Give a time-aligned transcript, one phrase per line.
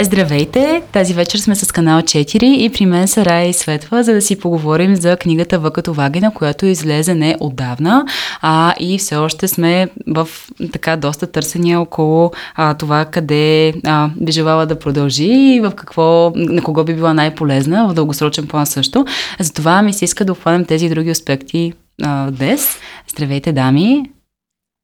[0.00, 0.82] Здравейте!
[0.92, 4.22] Тази вечер сме с канал 4 и при мен са Рая и Светва, за да
[4.22, 8.04] си поговорим за книгата В вагина, която излезе не отдавна,
[8.42, 10.28] а и все още сме в
[10.72, 16.32] така доста търсения около а, това къде а, би желала да продължи и в какво,
[16.36, 19.04] на кого би била най-полезна в дългосрочен план също.
[19.40, 22.78] Затова ми се иска да обхванем тези други аспекти а, днес.
[23.08, 24.13] Здравейте, дами!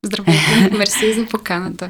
[0.07, 1.89] Здравейте, мерси за поканата.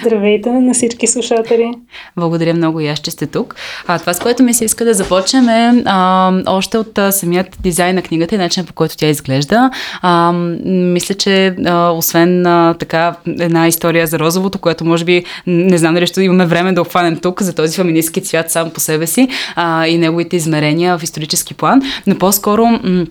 [0.00, 1.70] Здравейте на всички слушатели.
[2.16, 3.56] Благодаря много и аз, че сте тук.
[3.86, 7.56] А, това, с което ми се иска да започнем е а, още от а, самият
[7.60, 9.70] дизайн на книгата и начин по който тя изглежда.
[10.02, 15.78] А, мисля, че а, освен а, така една история за розовото, което може би не
[15.78, 19.06] знам дали ще имаме време да обхванем тук за този феминистски цвят сам по себе
[19.06, 23.06] си а, и неговите измерения в исторически план, но по-скоро м-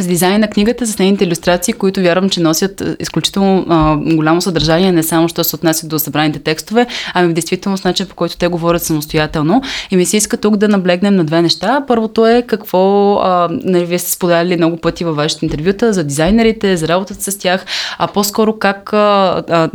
[0.00, 4.40] с дизайн на книгата, с нейните иллюстрации, които вярвам, че носят е, изключително а, голямо
[4.40, 8.36] съдържание, не само, що се отнася до събраните текстове, ами в действителност начин, по който
[8.36, 9.62] те говорят самостоятелно.
[9.90, 11.84] И ми се иска тук да наблегнем на две неща.
[11.88, 16.76] Първото е какво, а, нали, вие сте споделяли много пъти във вашите интервюта за дизайнерите,
[16.76, 17.64] за работата с тях,
[17.98, 19.70] а по-скоро как, а, а,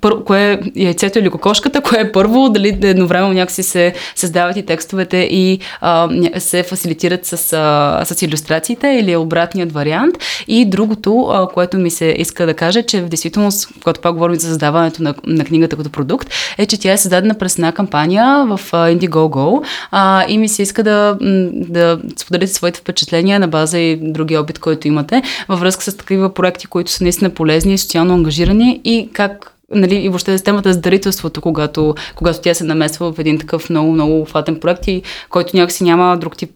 [0.00, 4.66] пър, кое е яйцето или кокошката, кое е първо, дали едновременно някакси се създават и
[4.66, 10.14] текстовете и а, се фасилитират с, а, с иллюстрациите или е обратният вариант.
[10.48, 14.36] И другото, а, което ми се иска да кажа, че в действителност, когато пак говорим
[14.36, 18.46] за създаването на, на книгата като продукт, е, че тя е създадена през една кампания
[18.46, 21.16] в Indiegogo а, и ми се иска да,
[21.52, 26.34] да споделите своите впечатления на база и други опит, който имате във връзка с такива
[26.34, 30.72] проекти, които са наистина полезни и социално ангажирани и как нали, и въобще с темата
[30.72, 35.02] за дарителството, когато, когато тя се намесва в един такъв много, много фатен проект и
[35.30, 36.50] който някакси няма друг тип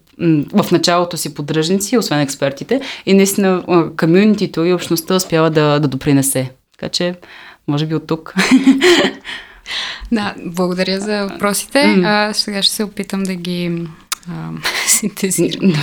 [0.53, 3.63] в началото си поддръжници, освен експертите, и наистина
[3.99, 6.51] комюнитито и общността успява да, да допринесе.
[6.71, 7.15] Така че,
[7.67, 8.33] може би от тук.
[10.11, 11.77] Да, благодаря за въпросите.
[11.77, 12.29] Mm.
[12.29, 13.87] А, сега ще се опитам да ги
[14.29, 14.49] а,
[14.87, 15.73] синтезирам.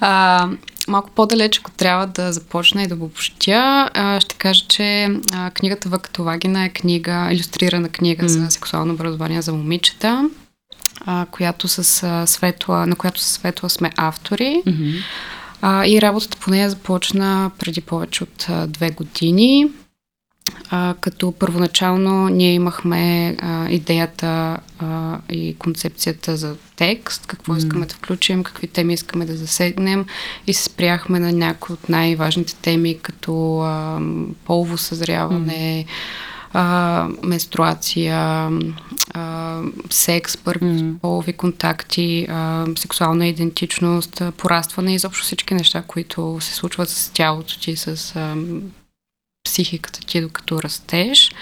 [0.00, 0.48] а,
[0.88, 3.90] малко по-далеч, ако трябва да започна и да обобщя,
[4.20, 5.08] ще кажа, че
[5.54, 8.28] книгата В като вагина е книга, иллюстрирана книга mm.
[8.28, 10.30] за сексуално образование за момичета,
[11.30, 11.84] която с
[12.26, 14.62] светла, на която с светла сме автори.
[14.66, 15.84] Mm-hmm.
[15.86, 19.70] и работата по нея започна преди повече от две години.
[20.70, 27.56] А, като първоначално ние имахме а, идеята а, и концепцията за текст, какво mm.
[27.56, 30.06] искаме да включим, какви теми искаме да засегнем
[30.46, 34.00] и се спряхме на някои от най-важните теми, като а,
[34.44, 35.90] полово съзряване, mm.
[36.52, 38.50] А, менструация,
[39.14, 40.98] а, секс, първи mm.
[40.98, 47.60] полови контакти, а, сексуална идентичност, порастване и изобщо всички неща, които се случват с тялото
[47.60, 48.36] ти, с а,
[49.44, 51.32] психиката ти докато растеш.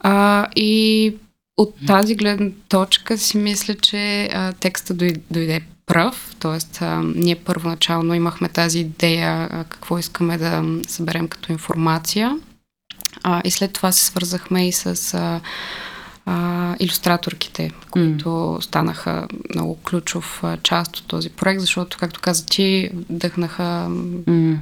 [0.00, 1.14] А, и
[1.56, 4.94] от тази гледна точка си мисля, че а, текста
[5.30, 6.84] дойде пръв, т.е.
[7.14, 12.38] ние първоначално имахме тази идея а, какво искаме да съберем като информация
[13.24, 15.40] а, и след това се свързахме и с а,
[16.26, 18.60] а, иллюстраторките, които mm.
[18.60, 24.58] станаха много ключов а, част от този проект, защото, както каза ти, дъхнаха mm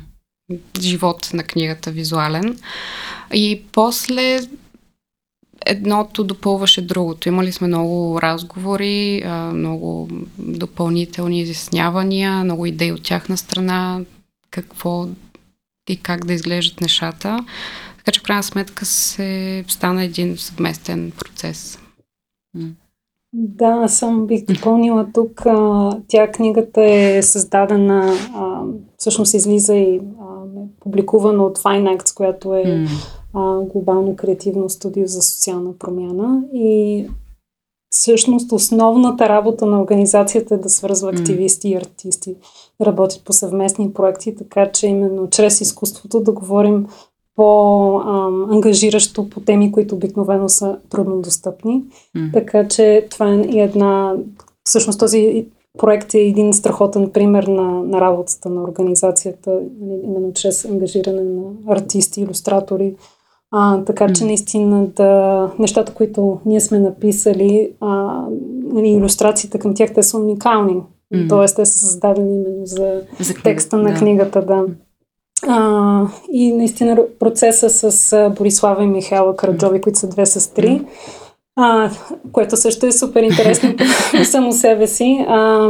[0.81, 2.59] живот на книгата визуален.
[3.35, 4.41] И после
[5.67, 7.29] едното допълваше другото.
[7.29, 9.23] Имали сме много разговори,
[9.55, 10.09] много
[10.39, 14.01] допълнителни изяснявания, много идеи от тяхна страна,
[14.51, 15.09] какво
[15.89, 17.39] и как да изглеждат нещата.
[18.05, 21.79] Така че в крайна сметка се стана един съвместен процес.
[23.33, 25.43] Да, аз съм бих допълнила тук.
[26.09, 28.15] Тя книгата е създадена,
[28.97, 30.01] всъщност излиза и
[30.81, 32.89] публикувана от Fineacts, която е mm.
[33.35, 36.43] а, глобално креативно студио за социална промяна.
[36.55, 37.07] И
[37.91, 42.37] всъщност основната работа на организацията е да свързва активисти и артисти,
[42.81, 46.87] да работят по съвместни проекти, така че именно чрез изкуството да говорим
[47.37, 51.85] по-ангажиращо по теми, които обикновено са труднодостъпни.
[52.17, 52.33] Mm.
[52.33, 54.15] Така че това е една.
[54.65, 55.47] Всъщност този
[55.79, 59.51] проект е един страхотен пример на, на работата на организацията,
[59.81, 62.95] нали, именно чрез ангажиране на артисти, иллюстратори.
[63.51, 68.23] А, така че наистина да, нещата, които ние сме написали, а,
[68.65, 70.75] нали, иллюстрациите към тях, те са уникални.
[70.75, 71.29] Mm-hmm.
[71.29, 73.99] Тоест, те са създадени именно за, за книга, текста на да.
[73.99, 74.65] книгата, да.
[75.49, 80.83] А, и наистина процеса с Борислава и Михайла Караджови, които са две сестри,
[81.57, 81.91] а,
[82.33, 83.75] което също е супер интересно
[84.25, 85.25] само себе си.
[85.29, 85.69] А,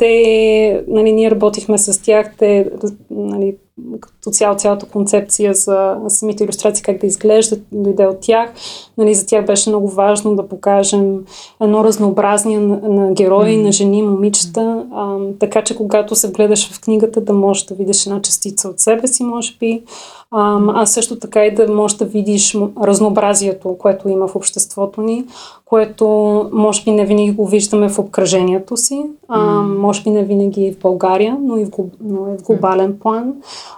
[0.00, 2.70] те, нали, ние работихме с тях, те,
[3.10, 3.56] нали,
[4.00, 8.50] като цяло цялата концепция за самите иллюстрации, как да изглеждат, дойде от тях.
[8.98, 11.24] Нали, за тях беше много важно да покажем
[11.62, 13.62] едно разнообразие на, на герои, mm.
[13.62, 18.06] на жени, момичета, а, така че когато се гледаш в книгата да можеш да видиш
[18.06, 19.82] една частица от себе си, може би,
[20.30, 25.24] а, също така и да можеш да видиш разнообразието, което има в обществото ни,
[25.64, 26.08] което
[26.52, 30.78] може би не винаги го виждаме в обкръжението си, а, може би не винаги в
[30.78, 33.34] България, но и в, но и в глобален план.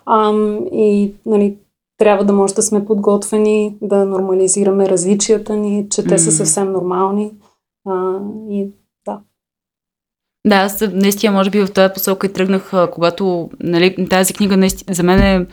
[0.06, 0.32] А,
[0.72, 1.56] и нали,
[1.98, 7.30] трябва да може да сме подготвени да нормализираме различията ни, че те са съвсем нормални.
[7.88, 8.18] А,
[8.50, 8.66] и
[10.46, 14.94] да, аз наистина, може би в тази посока и тръгнах, когато нали, тази книга наистина,
[14.94, 15.46] за мен е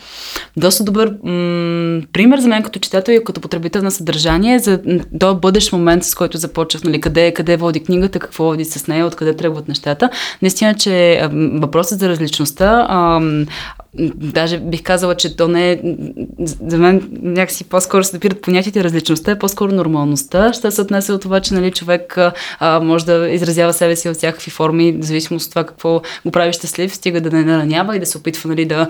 [0.58, 4.80] доста добър м- пример за мен като читател и като потребител на съдържание за
[5.12, 9.06] до бъдещ момент, с който започнах, нали, къде, къде води книгата, какво води с нея,
[9.06, 10.10] откъде тръгват нещата.
[10.42, 13.22] Наистина, че въпросът за различността, а,
[14.16, 15.80] даже бих казала, че то не е,
[16.68, 20.54] за мен някакси по-скоро се допират понятите различността, е по-скоро нормалността.
[20.54, 22.18] Ще се отнесе от това, че нали, човек
[22.60, 26.32] а, може да изразява себе си от всякакви форми, в зависимост от това какво го
[26.32, 28.88] прави щастлив, стига да не наранява и да се опитва нали, да,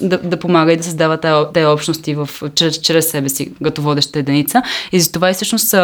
[0.00, 1.18] да, да помага и да създава
[1.52, 4.62] тези общности в, чрез, чрез себе си, като водеща единица.
[4.92, 5.74] И за това и всъщност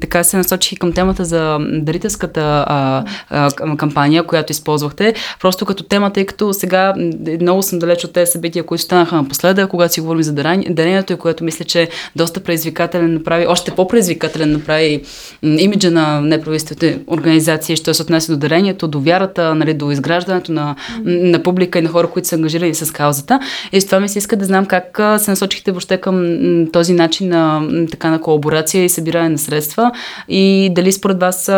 [0.00, 5.14] така се насочих и към темата за дарителската а, а, кампания, която използвахте.
[5.40, 6.94] Просто като тема, тъй като сега
[7.40, 10.32] много съм далеч от тези събития, които станаха напоследък, когато си говорим за
[10.70, 15.02] дарението и което мисля, че доста предизвикателен направи, още по-предизвикателен направи
[15.42, 20.76] имиджа на неправителствените организации, що се отнася до дарението, до вярата, нали, до изграждането на,
[21.04, 23.40] на публика и на хора, които са ангажирани с каузата.
[23.72, 26.26] И с това ми се иска да знам как се насочихте въобще към
[26.72, 29.92] този начин на, така, на колаборация и събиране на средства
[30.28, 31.50] и дали според вас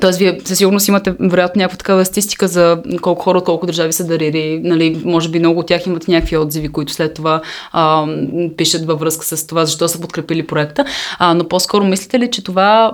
[0.00, 4.06] Тоест, вие със сигурност имате, вероятно, някаква такава статистика за колко хора, колко държави са
[4.06, 4.60] дарили.
[4.64, 7.40] Нали, може би много от тях имат някакви отзиви, които след това
[7.72, 8.06] а,
[8.56, 10.84] пишат във връзка с това, защо са подкрепили проекта.
[11.18, 12.92] А, но по-скоро мислите ли, че това,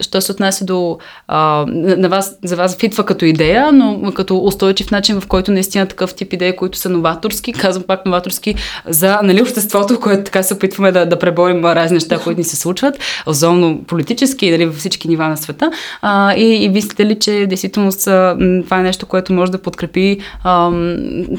[0.00, 0.98] що се отнася до
[1.28, 5.86] а, на вас, за вас фитва като идея, но като устойчив начин, в който наистина
[5.86, 8.54] такъв тип идеи, които са новаторски, казвам пак новаторски,
[8.86, 12.56] за нали, обществото, което така се опитваме да, да преборим разни неща, които ни се
[12.56, 15.70] случват, особено политически, нали, във всички нива на света.
[16.02, 19.62] А, а, и, и мислите ли, че действително са, това е нещо, което може да
[19.62, 20.72] подкрепи а,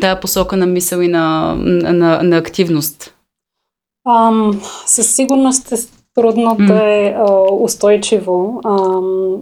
[0.02, 3.14] тая посока на мисъл и на, на, на активност?
[4.08, 5.76] Ам, със сигурност е
[6.16, 6.68] трудно mm.
[6.68, 8.78] да е а, устойчиво, а,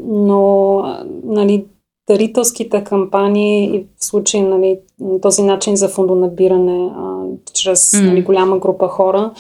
[0.08, 0.78] но
[1.26, 1.66] нали,
[2.10, 4.80] дарителските кампании и в случай нали,
[5.22, 8.06] този начин за фондонабиране а, чрез mm.
[8.06, 9.32] нали, голяма група хора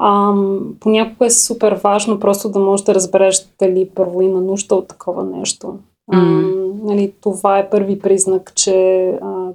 [0.00, 0.34] а,
[0.80, 5.24] понякога е супер важно просто да можеш да разбереш дали първо има нужда от такова
[5.24, 5.66] нещо.
[5.66, 5.74] Mm.
[6.12, 6.20] А,
[6.84, 9.48] нали, това е първи признак, че а,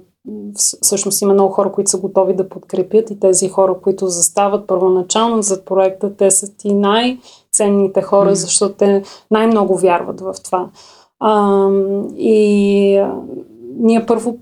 [0.82, 5.42] всъщност има много хора, които са готови да подкрепят и тези хора, които застават първоначално
[5.42, 8.34] зад проекта, те са ти най-ценните хора, mm.
[8.34, 10.68] защото те най-много вярват в това.
[11.20, 11.68] А,
[12.16, 13.04] и
[13.78, 14.38] ние първо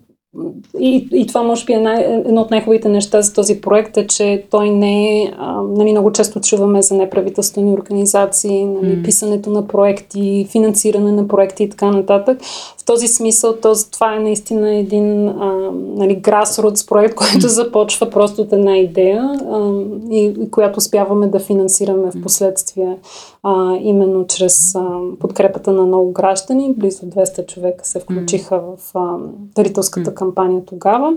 [0.80, 4.06] и, и това може би е най, едно от най-хубавите неща за този проект е,
[4.06, 5.32] че той не е,
[5.68, 9.04] нали, много често чуваме за неправителствени организации, нали, mm.
[9.04, 12.42] писането на проекти, финансиране на проекти и така нататък.
[12.78, 18.42] В този смисъл този, това е наистина един а, нали, grassroots проект, който започва просто
[18.42, 22.98] от една идея а, и, и която успяваме да финансираме в последствие
[23.42, 26.74] а, именно чрез а, подкрепата на много граждани.
[26.76, 29.16] Близо 200 човека се включиха в а,
[29.56, 31.16] дарителската кампания тогава,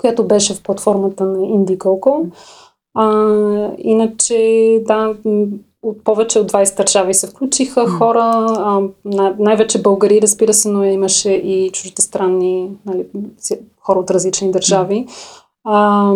[0.00, 2.26] която беше в платформата на Indiegogo.
[2.94, 3.06] А,
[3.78, 5.14] иначе, да,
[5.82, 8.82] от повече от 20 държави се включиха хора, а,
[9.38, 13.06] най-вече българи, разбира се, но имаше и чуждестранни нали,
[13.80, 15.06] хора от различни държави.
[15.64, 16.12] А,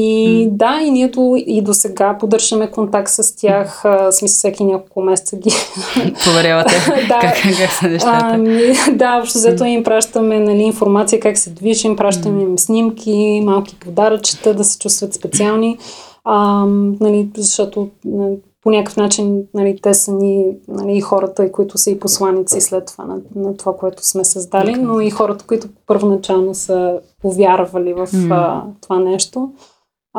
[0.00, 4.64] и да, и ние до, и до сега поддържаме контакт с тях, а, смисъл всеки
[4.64, 5.50] няколко месеца ги...
[6.24, 6.74] Проверявате
[7.08, 8.26] да, как, как са нещата.
[8.30, 13.76] Ами, да, общо взето им пращаме нали, информация как се движим, пращаме им снимки, малки
[13.76, 15.78] подаръчета, да се чувстват специални,
[16.24, 16.64] а,
[17.00, 21.98] нали, защото нали, по някакъв начин нали, те са ни нали, хората, които са и
[21.98, 27.00] посланици след това на, на това, което сме създали, но и хората, които първоначално са
[27.22, 28.34] повярвали в mm.
[28.34, 29.50] а, това нещо.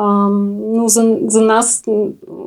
[0.02, 0.28] А,
[0.74, 1.82] но за, за нас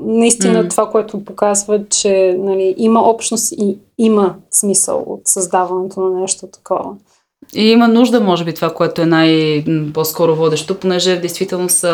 [0.01, 0.69] наистина mm.
[0.69, 6.95] това, което показва, че нали, има общност и има смисъл от създаването на нещо такова.
[7.55, 11.85] И има нужда, може би, това, което е най-по-скоро водещо, понеже в действителност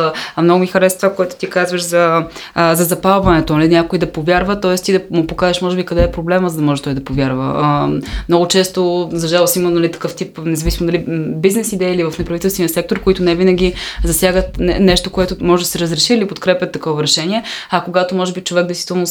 [0.41, 2.25] много ми харесва това, което ти казваш за,
[2.55, 3.67] за запалването, нали?
[3.67, 4.75] някой да повярва, т.е.
[4.75, 7.99] ти да му покажеш, може би, къде е проблема, за да може той да повярва.
[8.29, 12.69] много често, за жалост, има нали, такъв тип, независимо дали бизнес идеи или в неправителствения
[12.69, 13.73] сектор, които не винаги
[14.03, 17.43] засягат нещо, което може да се разреши или подкрепят такова решение.
[17.69, 19.05] А когато, може би, човек действително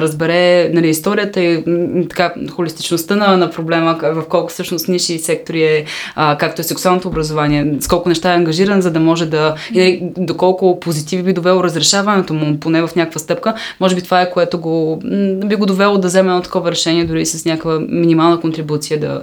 [0.00, 1.64] разбере нали, историята и
[2.08, 6.64] така, холистичността на, на проблема, в колко всъщност ниши и сектори е, а, както е
[6.64, 11.22] сексуалното образование, с колко неща е ангажиран, за да може да, и нали, доколко позитиви
[11.22, 15.00] би довело разрешаването му, поне в някаква стъпка, може би това е което го,
[15.44, 19.22] би го довело да вземе едно такова решение, дори с някаква минимална контрибуция да,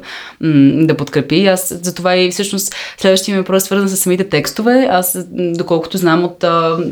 [0.86, 1.36] да подкрепи.
[1.36, 4.88] И аз за това и всъщност следващия ми въпрос е свързан с самите текстове.
[4.92, 6.46] Аз, доколкото знам от,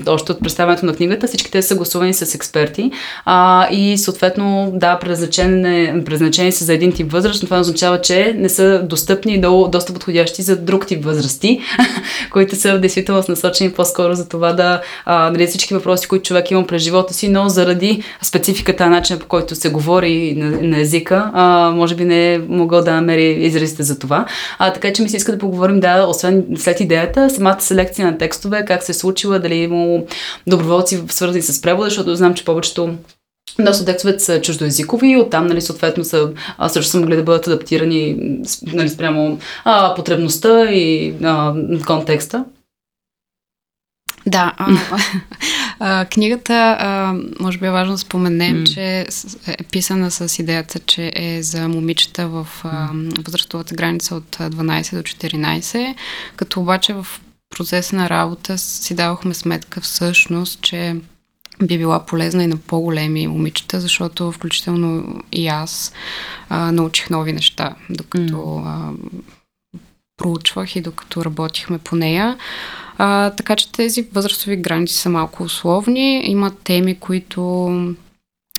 [0.08, 2.92] още от представянето на книгата, всички те са гласувани с експерти
[3.25, 8.36] а, и съответно, да, предназначени, предназначени са за един тип възраст, но това означава, че
[8.38, 11.60] не са достъпни до доста подходящи за друг тип възрасти,
[12.32, 16.68] които са в действителност насочени по-скоро за това да нали, всички въпроси, които човек има
[16.68, 21.72] през живота си, но заради спецификата, начин по който се говори на, на езика, а,
[21.75, 24.25] може би не е могъл да намери изразите за това.
[24.60, 28.18] А, така че ми се иска да поговорим, да, освен след идеята, самата селекция на
[28.18, 30.06] текстове, как се е случила, дали е имало
[30.48, 32.89] доброволци свързани с превода, защото знам, че повечето
[33.60, 38.17] доста текстовете са чуждоязикови оттам, нали, съответно, са, а, също са могли да бъдат адаптирани
[38.74, 41.53] нали, спрямо а, потребността и а,
[41.86, 42.46] контекста.
[44.25, 44.77] Да, а,
[45.79, 48.74] а, книгата, а, може би е важно да споменем, mm.
[48.74, 49.08] че
[49.48, 52.89] е писана с идеята, че е за момичета в а,
[53.25, 55.96] възрастовата граница от 12 до 14,
[56.36, 57.08] като обаче в
[57.58, 60.96] процеса на работа си давахме сметка всъщност, че
[61.62, 65.94] би била полезна и на по-големи момичета, защото включително и аз
[66.50, 68.89] а, научих нови неща, докато а,
[70.18, 72.38] проучвах и докато работихме по нея.
[72.98, 76.22] А, така че тези възрастови граници са малко условни.
[76.25, 77.68] Има теми, които,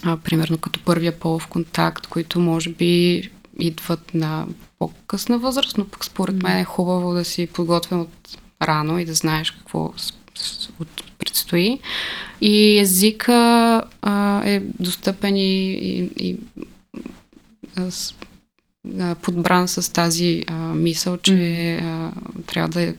[0.04, 3.22] а, примерно като първия полов контакт, които може би
[3.58, 4.46] идват на
[4.78, 9.14] по-късна възраст, но пък според мен е хубаво да си подготвен от рано и да
[9.14, 9.92] знаеш какво
[11.24, 11.78] предстои.
[12.40, 16.36] И езика а, е достъпен и, и, и
[17.76, 22.10] а, подбран с тази а, мисъл, че а,
[22.46, 22.94] трябва да е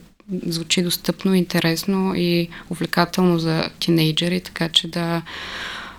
[0.46, 5.22] звучи достъпно, интересно и увлекателно за тинейджери, така че да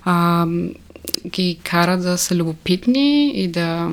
[0.05, 0.46] а,
[1.28, 3.92] ги кара да са любопитни и да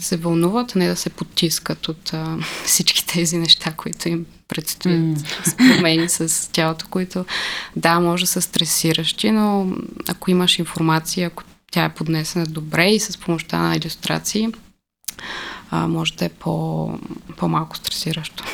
[0.00, 5.00] се вълнуват, а не да се потискат от а, всички тези неща, които им предстоят
[5.00, 5.44] mm.
[5.44, 7.24] с промени с тялото, които
[7.76, 9.72] да, може да са стресиращи, но
[10.08, 14.48] ако имаш информация, ако тя е поднесена добре и с помощта на иллюстрации,
[15.70, 16.90] а, може да е по,
[17.36, 18.44] по-малко стресиращо.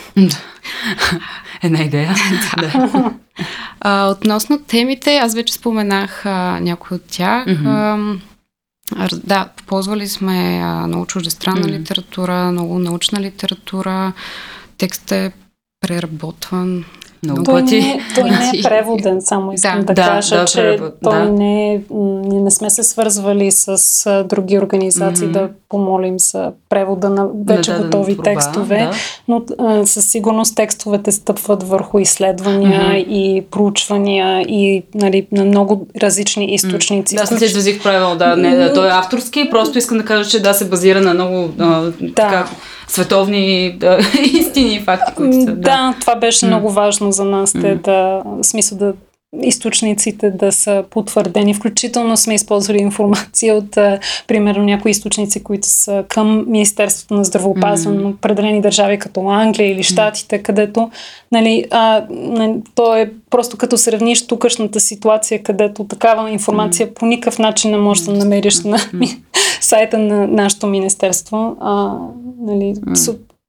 [1.62, 2.14] Една идея.
[2.60, 3.10] да.
[3.80, 7.46] А, относно темите, аз вече споменах а, някои от тях.
[7.46, 8.20] Mm-hmm.
[8.96, 11.80] А, да, ползвали сме а, много чуждестранна mm-hmm.
[11.80, 14.12] литература, много научна литература.
[14.78, 15.32] Текстът е
[15.80, 16.84] преработван
[17.24, 17.80] много той пъти.
[17.80, 21.18] Не, той не е преводен, само искам да, да, да кажа, да, че превод, той
[21.18, 21.32] да.
[21.32, 25.32] не, е, ние не сме се свързвали с други организации mm-hmm.
[25.32, 28.92] да помолим за превода на вече да, готови да, текстове, да.
[29.28, 33.06] но а, със сигурност текстовете стъпват върху изследвания mm-hmm.
[33.06, 37.16] и проучвания и нали, на много различни източници.
[37.16, 37.30] Mm-hmm.
[37.30, 40.42] Да, се изразих правилно, да, не, да, той е авторски, просто искам да кажа, че
[40.42, 41.92] да, се базира на много а, да.
[42.14, 42.46] така,
[42.88, 45.46] световни да, истини и факти, които са.
[45.46, 45.54] Да.
[45.54, 48.94] да, това беше много важно за нас, те да, в смисъл да
[49.42, 51.54] източниците да са потвърдени.
[51.54, 58.02] Включително сме използвали информация от, а, примерно, някои източници, които са към Министерството на здравеопазване
[58.02, 58.14] mm.
[58.14, 60.42] определени държави, като Англия или Штатите, mm.
[60.42, 60.90] където,
[61.32, 66.94] нали, а, нали, то е просто като сравниш тукашната ситуация, където такава информация mm.
[66.94, 68.78] по никакъв начин не можеш да намериш на
[69.60, 71.56] сайта на нашето министерство.
[71.60, 71.98] А,
[72.40, 72.74] нали,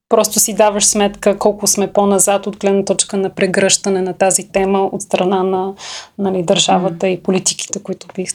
[0.09, 4.79] просто си даваш сметка колко сме по-назад от гледна точка на прегръщане на тази тема
[4.79, 5.73] от страна на
[6.17, 7.09] нали, държавата mm.
[7.09, 8.25] и политиките, които би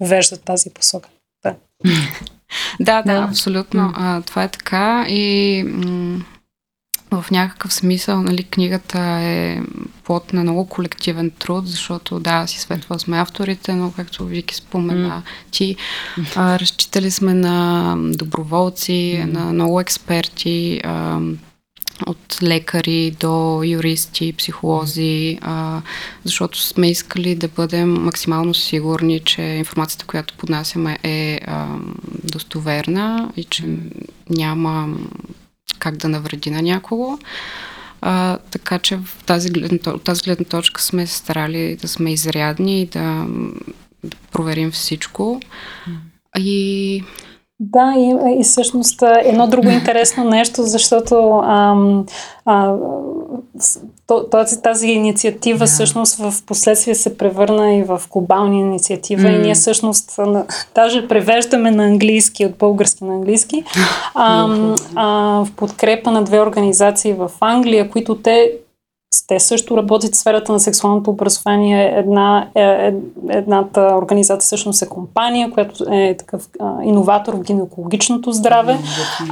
[0.00, 1.08] веждат тази посока.
[1.44, 1.54] Да.
[2.80, 3.80] да, да, абсолютно.
[3.80, 3.92] Mm.
[3.96, 6.24] А, това е така и м-
[7.10, 9.60] в някакъв смисъл, нали, книгата е
[10.04, 15.22] плод на много колективен труд, защото да, си светва сме авторите, но както Вики спомена
[15.26, 15.50] mm.
[15.50, 15.76] ти,
[16.36, 19.32] а, разчитали сме на доброволци, mm.
[19.32, 21.20] на много експерти, а,
[22.06, 25.82] от лекари до юристи, психолози, а,
[26.24, 31.66] защото сме искали да бъдем максимално сигурни, че информацията, която поднасяме е а,
[32.24, 33.64] достоверна и че
[34.30, 34.88] няма
[35.78, 37.18] как да навреди на някого.
[38.00, 42.86] А, така че в тази гледна, тази гледна точка сме старали да сме изрядни и
[42.86, 43.26] да,
[44.04, 45.40] да проверим всичко.
[46.38, 47.04] И
[47.60, 52.06] да, и, и всъщност едно друго интересно нещо, защото ам,
[52.44, 52.74] а,
[54.30, 55.74] тази, тази инициатива yeah.
[55.74, 59.36] всъщност в последствие се превърна и в глобална инициатива mm.
[59.36, 60.20] и ние всъщност
[60.74, 63.64] даже превеждаме на английски, от български на английски,
[64.14, 64.48] а,
[64.94, 65.06] а,
[65.44, 68.52] в подкрепа на две организации в Англия, които те
[69.26, 71.92] те също работят в сферата на сексуалното образование.
[71.96, 72.94] Една, е, е,
[73.28, 78.78] едната организация всъщност е компания, която е такъв а, иноватор в гинекологичното здраве,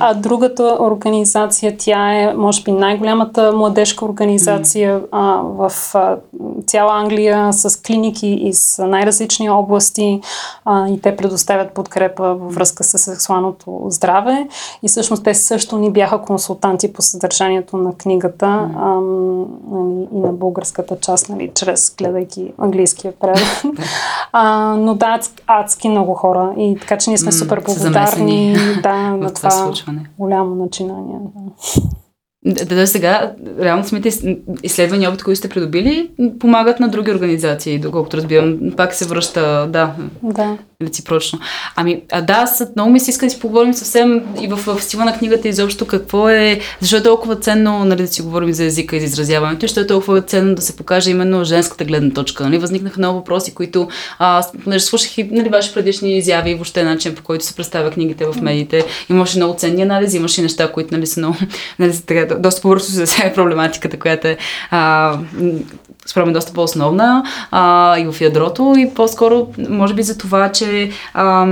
[0.01, 6.17] а другата организация, тя е, може би, най-голямата младежка организация а, в а,
[6.67, 10.21] цяла Англия с клиники из най-различни области
[10.65, 14.49] а, и те предоставят подкрепа във връзка с сексуалното здраве.
[14.83, 18.47] И всъщност те също ни бяха консултанти по съдържанието на книгата.
[18.47, 19.01] А,
[19.75, 23.79] нали, и на българската част, нали, чрез гледайки английския превод.
[24.33, 26.55] а, но да, адски много хора.
[26.59, 31.19] И така че ние сме супер благодарни да, на това, това голямо начинание.
[31.21, 31.53] Да.
[32.47, 34.11] Да, да, сега, реално самите
[34.63, 36.11] изследвания, опит, които сте придобили,
[36.41, 38.59] помагат на други организации, доколкото разбирам.
[38.77, 40.59] Пак се връща, да, да.
[40.83, 41.39] реципрочно.
[41.77, 42.47] Ами, а да,
[42.77, 45.87] много ми се иска да си поговорим съвсем и в, в стила на книгата изобщо
[45.87, 49.65] какво е, защо е толкова ценно нали, да си говорим за езика и за изразяването
[49.65, 52.45] и защо е толкова ценно да се покаже именно женската гледна точка.
[52.45, 52.59] Нали?
[52.59, 57.15] Възникнаха много въпроси, които, а, понеже слушах и нали, ваши предишни изяви и въобще начин
[57.15, 58.85] по който се представя книгите в медиите.
[59.11, 61.37] Имаше много ценни анализи, имаше неща, които нали, са много,
[61.79, 64.37] нали, така, доста по-бързо се засяга проблематиката, която е
[64.71, 65.19] а,
[66.07, 70.91] според мен доста по-основна а, и в ядрото и по-скоро може би за това, че
[71.15, 71.47] а,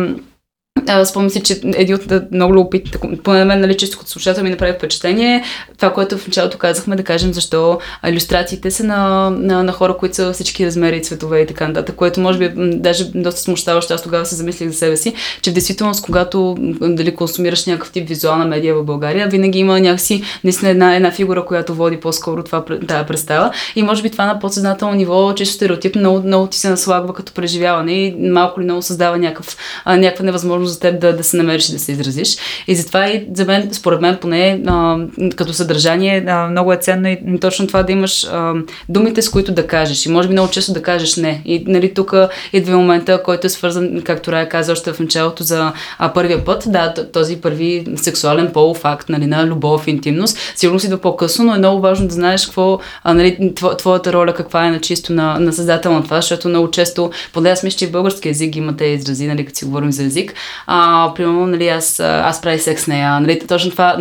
[1.04, 4.72] Спомням си, че един от много любопитните, поне мен, нали, често като слушател ми направи
[4.72, 5.44] впечатление,
[5.78, 10.14] това, което в началото казахме, да кажем защо иллюстрациите са на, на, на хора, които
[10.16, 13.94] са всички размери и цветове и така нататък, което може би даже доста смущаващо.
[13.94, 18.08] Аз тогава се замислих за себе си, че в действителност, когато дали консумираш някакъв тип
[18.08, 22.64] визуална медия в България, винаги има някакси наистина една, една фигура, която води по-скоро това,
[22.64, 23.50] тази представа.
[23.76, 27.32] И може би това на подсъзнателно ниво, често стереотип, много, много ти се наслагва като
[27.32, 29.56] преживяване и малко ли много създава някакъв,
[29.86, 32.36] някаква невъзможност за теб да, да се намериш и да се изразиш.
[32.66, 34.98] И затова и за мен, според мен, поне а,
[35.36, 38.54] като съдържание, а, много е ценно и точно това да имаш а,
[38.88, 40.06] думите, с които да кажеш.
[40.06, 41.42] И може би много често да кажеш не.
[41.44, 42.14] И нали, тук
[42.52, 46.64] идва момента, който е свързан, както Рая каза още в началото, за а, първия път.
[46.66, 50.38] Да, този първи сексуален полов факт нали, на любов, интимност.
[50.56, 54.34] Сигурно си идва по-късно, но е много важно да знаеш какво, а, нали, твоята роля
[54.34, 57.78] каква е на чисто на, на създател на това, защото много често, поне аз мисля,
[57.78, 60.34] че в български език има те изрази, нали, като си говорим за език,
[60.66, 63.20] а, примерно, нали, аз, аз правя секс с нея.
[63.20, 63.96] Нали, точно това,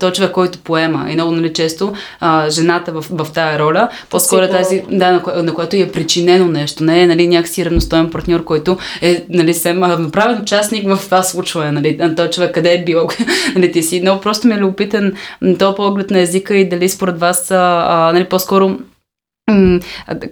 [0.00, 1.06] то човек, който поема.
[1.10, 5.22] И много нали, често а, жената в, в тази роля, по-скоро е тази, да, на,
[5.22, 6.84] ко, на която е причинено нещо.
[6.84, 11.72] Не е нали, някакси равностоен партньор, който е нали, съм направен участник в това случване.
[11.72, 13.08] Нали, този човек къде е бил.
[13.54, 14.00] нали, ти си.
[14.00, 15.16] Много просто ми е любопитен
[15.58, 18.78] този поглед на езика и дали според вас а, нали, по-скоро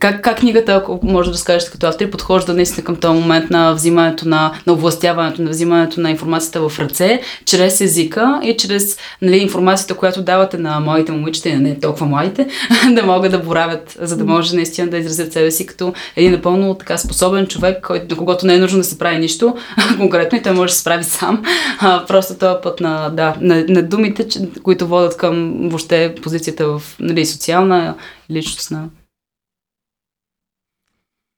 [0.00, 3.72] как, как книгата, ако може да разкажете като автор, подхожда наистина към този момент на
[3.72, 9.36] взимането на, на областяването, на взимането на информацията в ръце, чрез езика и чрез нали,
[9.36, 12.48] информацията, която давате на моите момичета и не толкова младите,
[12.94, 16.74] да могат да боравят, за да може наистина да изразят себе си като един напълно
[16.74, 19.56] така способен човек, който, на когото не е нужно да се прави нищо
[19.96, 21.42] конкретно и той може да се справи сам.
[21.80, 24.26] А, просто този път на, да, на, на думите,
[24.62, 27.94] които водят към въобще позицията в нали, социална
[28.30, 28.88] личностна.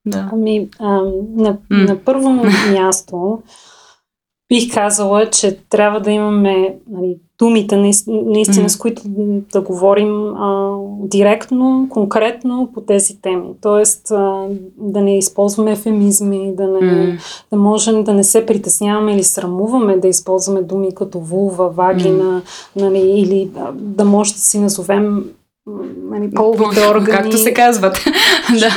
[0.07, 0.31] Да.
[0.33, 0.93] Ами, а,
[1.37, 1.89] на, mm.
[1.89, 2.29] на първо
[2.73, 3.43] място
[4.49, 8.69] бих казала, че трябва да имаме нали, думите наистина, mm.
[8.69, 9.03] с които
[9.53, 13.49] да говорим а, директно, конкретно по тези теми.
[13.61, 17.19] Тоест а, да не използваме ефемизми, да, не, mm.
[17.51, 22.81] да можем да не се притесняваме или срамуваме да използваме думи като вулва, вагина, mm.
[22.81, 25.25] нали, или да, да може да си назовем
[26.11, 27.07] нали, половите органи.
[27.07, 28.05] Както се казват.
[28.61, 28.71] да.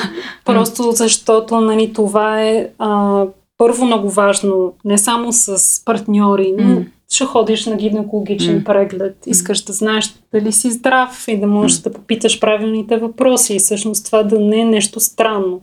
[0.45, 3.24] Просто защото нали, това е а,
[3.58, 6.86] първо много важно, не само с партньори, но mm.
[7.12, 8.63] ще ходиш на гинекологичен mm.
[8.63, 11.84] преглед, искаш да знаеш дали си здрав и да можеш mm.
[11.84, 15.62] да попиташ правилните въпроси и всъщност това да не е нещо странно.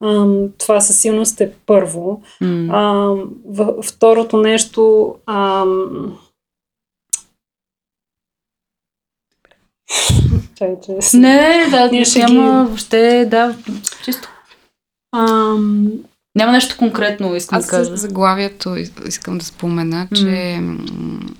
[0.00, 0.26] А,
[0.58, 2.22] това със силност е първо.
[2.42, 2.68] Mm.
[2.72, 3.14] А,
[3.48, 5.14] в, второто нещо...
[9.90, 12.68] А, Чай, че не, да, ние няма ги...
[12.68, 13.56] въобще, да,
[14.04, 14.28] чисто.
[15.16, 15.90] Ам...
[16.34, 17.96] Няма нещо конкретно, искам Аз да кажа.
[17.96, 18.76] заглавието
[19.06, 21.32] искам да спомена, че mm.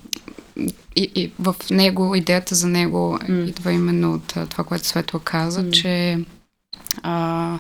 [0.96, 3.48] и, и в него, идеята за него mm.
[3.48, 5.70] идва именно от това, което Светла каза, mm.
[5.70, 6.18] че
[7.02, 7.58] а,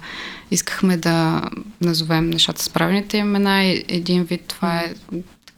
[0.50, 1.42] искахме да
[1.80, 4.94] назовем нещата с правилните имена и един вид това е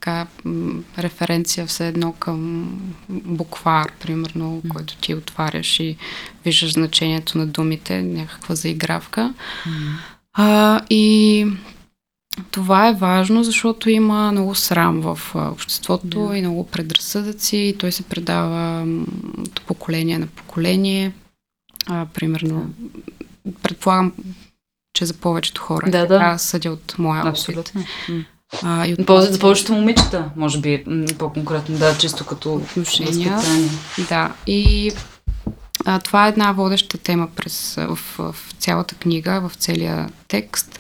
[0.03, 0.27] така
[0.99, 2.71] референция все едно към
[3.09, 4.69] буквар, примерно, mm.
[4.69, 5.97] който ти отваряш и
[6.45, 9.35] виждаш значението на думите, някаква заигравка.
[9.67, 9.71] Mm.
[10.33, 11.47] А, и
[12.51, 16.35] това е важно, защото има много срам в обществото yeah.
[16.35, 18.87] и много предразсъдъци и той се предава
[19.39, 21.13] от поколение на поколение.
[21.87, 22.71] А, примерно,
[23.63, 24.13] предполагам,
[24.95, 26.15] че за повечето хора да, да.
[26.15, 27.81] Аз съдя от моя Абсолютно.
[27.81, 28.27] опит.
[28.63, 30.85] А, и от Полза за повечето момичета, може би
[31.19, 33.39] по-конкретно, да, чисто като отношения.
[34.09, 34.93] Да, и
[35.85, 40.79] а, това е една водеща тема през, в, в цялата книга, в целия текст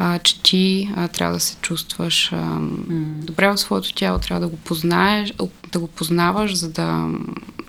[0.00, 3.24] а, че ти а, трябва да се чувстваш а, mm.
[3.24, 5.32] добре в своето тяло, трябва да го познаеш,
[5.72, 7.08] да го познаваш, за да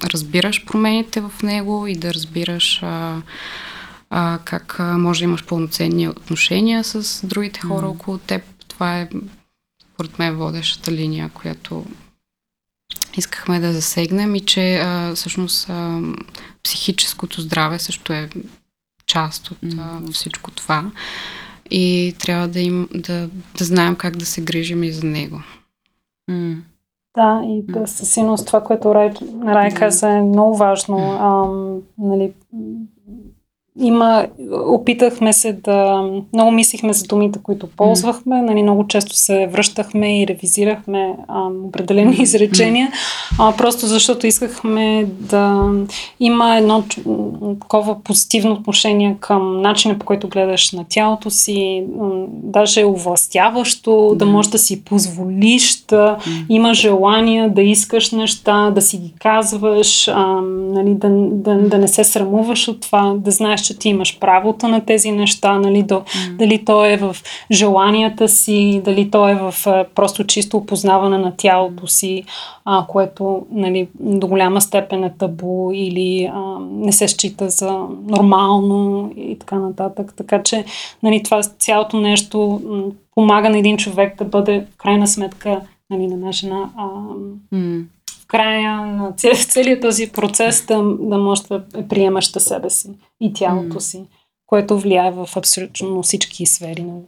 [0.03, 3.21] разбираш промените в него и да разбираш а,
[4.09, 7.89] а, как може да имаш пълноценни отношения с другите хора mm.
[7.89, 8.41] около теб.
[8.67, 9.09] Това е,
[9.99, 11.85] според мен, водещата линия, която
[13.17, 16.01] искахме да засегнем и че а, всъщност а,
[16.63, 18.29] психическото здраве също е
[19.05, 20.91] част от а, всичко това
[21.71, 25.41] и трябва да, им, да, да знаем как да се грижим и за него.
[26.31, 26.57] Mm.
[27.15, 29.11] Да, и да, със сигурност това, което Рай,
[29.45, 30.97] Рай каза е много важно.
[30.97, 32.33] Ам, нали,
[33.81, 36.03] има, опитахме се да,
[36.33, 38.41] много мислихме за думите, които ползвахме, mm.
[38.41, 42.91] нали, много често се връщахме и ревизирахме а, определени изречения,
[43.39, 45.69] а, просто защото искахме да
[46.19, 46.83] има едно
[47.61, 51.83] такова позитивно отношение към начина по който гледаш на тялото си,
[52.31, 54.15] даже овластяващо, mm.
[54.15, 56.45] да можеш да си позволиш, да mm.
[56.49, 61.87] има желание да искаш неща, да си ги казваш, а, нали, да, да, да не
[61.87, 65.95] се срамуваш от това, да знаеш, че ти имаш правото на тези неща, нали, до,
[65.95, 66.37] mm.
[66.37, 67.15] дали то е в
[67.51, 69.53] желанията си, дали то е в
[69.95, 72.23] просто чисто опознаване на тялото си,
[72.65, 79.11] а, което нали, до голяма степен е табу или а, не се счита за нормално
[79.17, 80.13] и така нататък.
[80.17, 80.65] Така че
[81.03, 82.61] нали, това цялото нещо
[83.15, 86.87] помага на един човек да бъде в крайна сметка нали, на една жена а,
[87.55, 87.83] mm
[88.29, 92.89] края на целият този процес да, да може да е приемаща себе си
[93.21, 94.05] и тялото си,
[94.45, 96.99] което влияе в абсолютно всички сфери на,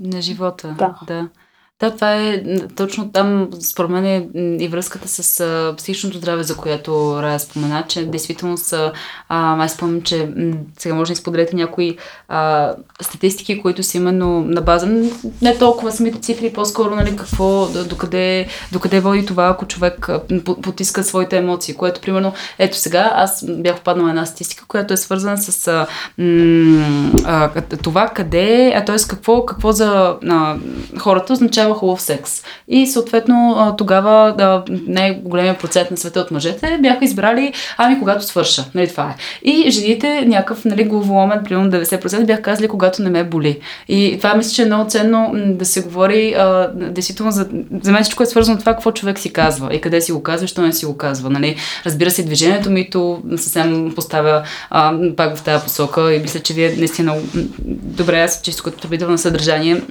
[0.00, 0.76] на живота.
[0.78, 0.98] Да.
[1.06, 1.28] да.
[1.80, 2.42] Да, това е
[2.76, 4.28] точно там, според мен е
[4.64, 8.92] и връзката с а, психичното здраве, за което Рая спомена, че действително са,
[9.28, 11.96] а, аз спомням, че м- сега може да изподелите някои
[12.28, 14.86] а, статистики, които са именно на база,
[15.42, 20.08] не толкова самите цифри, по-скоро, нали, какво, докъде, докъде води това, ако човек
[20.62, 25.38] потиска своите емоции, което, примерно, ето сега, аз бях попаднала една статистика, която е свързана
[25.38, 25.86] с а,
[26.18, 27.50] м- а,
[27.82, 28.96] това къде, а т.е.
[29.08, 30.56] какво, какво за а,
[30.98, 32.42] хората означава означава хубав секс.
[32.68, 34.34] И съответно тогава
[34.86, 38.64] най-големия процент на света от мъжете бяха избрали, ами когато свърша.
[38.74, 39.48] Нали, това е.
[39.50, 43.60] И жените, някакъв нали, главоломен, примерно 90% бяха казали, когато не ме боли.
[43.88, 46.34] И това мисля, че е много ценно да се говори
[46.74, 47.48] действително за,
[47.82, 50.22] за мен всичко е свързано с това, какво човек си казва и къде си го
[50.22, 51.30] казва, що не си го казва.
[51.30, 51.56] Нали.
[51.86, 52.88] Разбира се, движението ми
[53.36, 57.14] съвсем поставя а, пак в тази посока и мисля, че вие наистина
[57.64, 59.82] добре, аз чисто като потребител на съдържание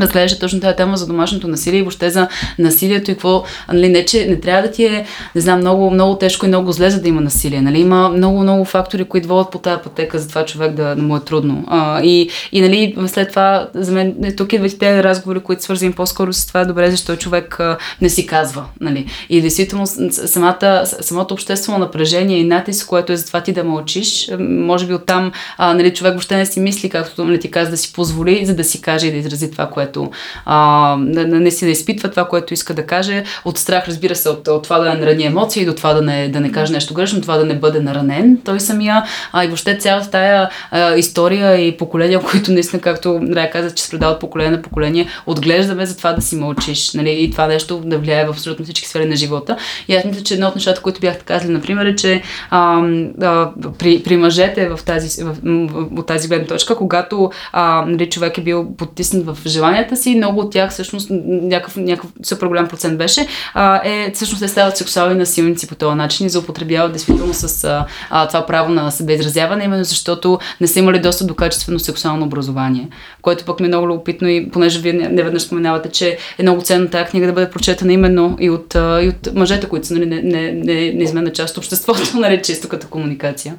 [0.00, 2.28] разглежда точно тази тема за домашното насилие и въобще за
[2.58, 6.18] насилието и какво, нали, не, че не трябва да ти е, не знам, много, много
[6.18, 9.50] тежко и много зле, за да има насилие, нали, има много, много фактори, които водят
[9.50, 11.64] по тази пътека за това човек да, да му е трудно.
[11.66, 16.32] А, и, и, нали, след това, за мен, тук идват тези разговори, които свързани по-скоро
[16.32, 19.06] с това, добре, защо човек а, не си казва, нали.
[19.28, 24.30] И действително, самата, самото обществено напрежение и натиск, което е за това ти да мълчиш,
[24.40, 27.76] може би оттам, а, нали, човек въобще не си мисли, както нали, ти каза, да
[27.76, 30.10] си позволи, за да си каже и да изрази това, което което
[30.44, 33.24] а, не си да изпитва това, което иска да каже.
[33.44, 36.28] От страх, разбира се, от, от това да не нарани емоции, до това да не,
[36.28, 38.38] да не каже нещо грешно, това да не бъде наранен.
[38.44, 43.50] Той самия, а и въобще цялата тая а, история и поколения, които наистина, както Рая
[43.50, 46.92] каза, че се предават поколение на поколение, отглеждаме за това да си мълчиш.
[46.92, 47.10] Нали?
[47.10, 49.56] И това нещо да влияе в абсолютно всички сфери на живота.
[49.88, 52.82] И аз мисля, че едно от нещата, които бяхте казали, например, е, че а,
[53.22, 58.10] а, при, при мъжете в тази, в, в, в тази гледна точка, когато а, нали,
[58.10, 60.14] човек е бил потиснат в желание образованията си.
[60.14, 64.76] Много от тях, всъщност, някакъв, някакъв супер голям процент беше, а, е, всъщност, те стават
[64.76, 69.64] сексуални насилници по този начин и злоупотребяват действително с а, а, това право на себеизразяване,
[69.64, 72.88] именно защото не са имали доста до качествено сексуално образование,
[73.22, 76.88] което пък ми е много любопитно и понеже вие неведнъж споменавате, че е много ценно
[76.88, 80.22] тази книга да бъде прочетена именно и от, и от мъжете, които са нали, не,
[80.22, 83.54] не, не, неизменна част от обществото, нали, чисто като комуникация.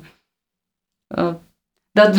[1.15, 1.33] А,
[1.95, 2.13] да,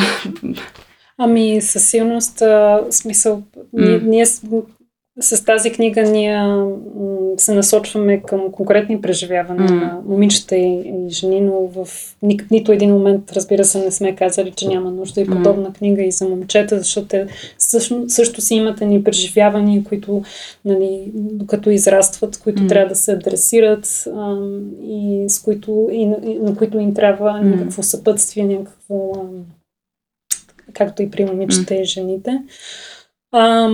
[1.19, 3.63] Ами, със сигурност, а, смисъл, mm.
[3.73, 4.27] ние, ние
[5.21, 6.43] с тази книга ние
[7.37, 9.81] се насочваме към конкретни преживявания mm.
[9.81, 11.89] на момичета и, и жени, но в
[12.23, 15.75] ни, нито един момент, разбира се, не сме казали, че няма нужда и подобна mm.
[15.79, 17.27] книга и за момчета, защото те
[17.59, 20.23] също, също си имат ни преживявания, които,
[20.65, 22.69] нали, докато израстват, които mm.
[22.69, 24.37] трябва да се адресират а,
[24.83, 27.43] и, с които, и, и на които им трябва mm.
[27.43, 29.21] някакво съпътствие, някакво, а,
[30.75, 31.81] както и при момичета mm.
[31.81, 32.43] и жените.
[33.33, 33.71] А,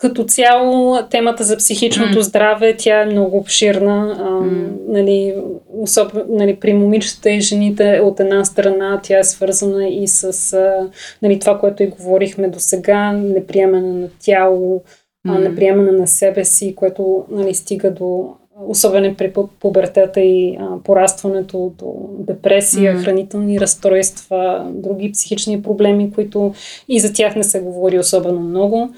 [0.00, 2.20] като цяло темата за психичното mm.
[2.20, 4.16] здраве, тя е много обширна.
[4.20, 4.68] А, mm.
[4.88, 5.34] нали,
[5.68, 10.90] особено нали, при момичета и жените от една страна тя е свързана и с а,
[11.22, 14.82] нали, това, което и говорихме до сега, неприемане на тяло,
[15.28, 15.48] mm.
[15.48, 22.08] неприемане на себе си, което нали, стига до особено при пубертета и а, порастването до
[22.18, 23.04] депресия, mm.
[23.04, 26.54] хранителни разстройства, други психични проблеми, които
[26.88, 28.90] и за тях не се говори особено много.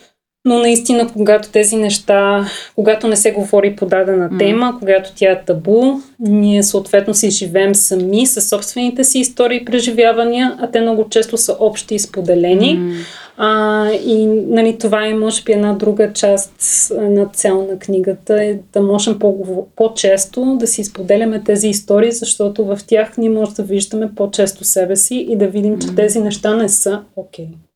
[0.44, 4.78] Но наистина, когато тези неща, когато не се говори по дадена тема, mm.
[4.78, 5.82] когато тя е табу,
[6.20, 11.36] ние съответно си живеем сами със собствените си истории и преживявания, а те много често
[11.36, 12.78] са общи и споделени.
[12.78, 12.94] Mm.
[13.36, 16.52] А, и нали, това е, може би, една друга част,
[17.00, 22.64] една цел на книгата, е да можем по- по-често да си споделяме тези истории, защото
[22.64, 26.56] в тях ние може да виждаме по-често себе си и да видим, че тези неща
[26.56, 27.46] не са окей.
[27.46, 27.71] Okay.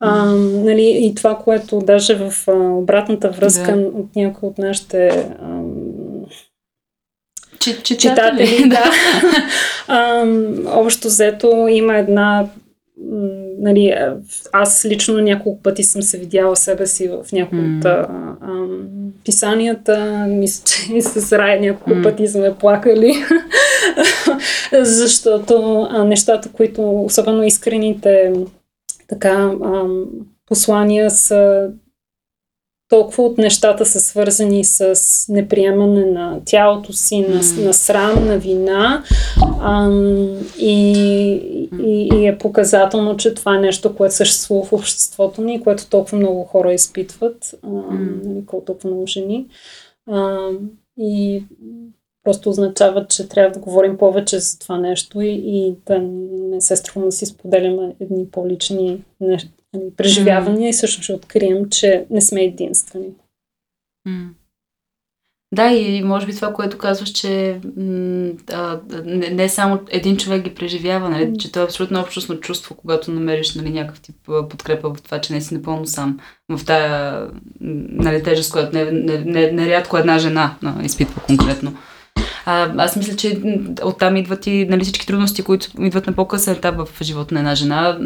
[0.00, 3.86] А, нали, и това, което даже в а, обратната връзка да.
[3.86, 5.08] от някои от нашите
[5.42, 5.60] а,
[7.58, 8.84] Ч- читатели, да.
[9.88, 10.26] а,
[10.80, 12.46] общо взето има една
[13.58, 13.94] нали,
[14.52, 18.86] аз лично няколко пъти съм се видяла себе си в някои от mm.
[19.24, 20.26] писанията.
[20.28, 22.02] Мисля, че и с Рай няколко mm.
[22.02, 23.14] пъти сме плакали.
[24.82, 28.32] Защото а, нещата, които, особено искрените
[29.08, 30.04] така ам,
[30.46, 31.70] послания са
[32.88, 34.94] толкова от нещата са свързани с
[35.28, 39.02] неприемане на тялото си, на, на срам, на вина
[39.60, 40.90] ам, и,
[41.82, 46.18] и, и е показателно, че това е нещо, което съществува в обществото ни, което толкова
[46.18, 48.66] много хора изпитват, ам, mm.
[48.66, 49.46] толкова много жени.
[50.10, 50.58] Ам,
[50.98, 51.44] и
[52.26, 56.76] просто означава, че трябва да говорим повече за това нещо и, и да не се
[56.76, 60.70] струва да си споделяме едни по-лични неща, нали, преживявания mm.
[60.70, 63.08] и също ще открием, че не сме единствени.
[64.08, 64.28] Mm.
[65.54, 70.42] Да, и може би това, което казваш, че м- а, не, не само един човек
[70.42, 71.36] ги преживява, нали, mm.
[71.36, 75.32] че това е абсолютно общностно чувство, когато намериш нали, някакъв тип подкрепа в това, че
[75.32, 77.26] не си напълно сам в тая
[77.60, 81.76] нали, тежест, която не, не, не, нерядко една жена изпитва конкретно.
[82.48, 83.40] А, аз мисля, че
[83.82, 87.54] оттам идват и нали, всички трудности, които идват на по-късен етап в живота на една
[87.54, 87.98] жена.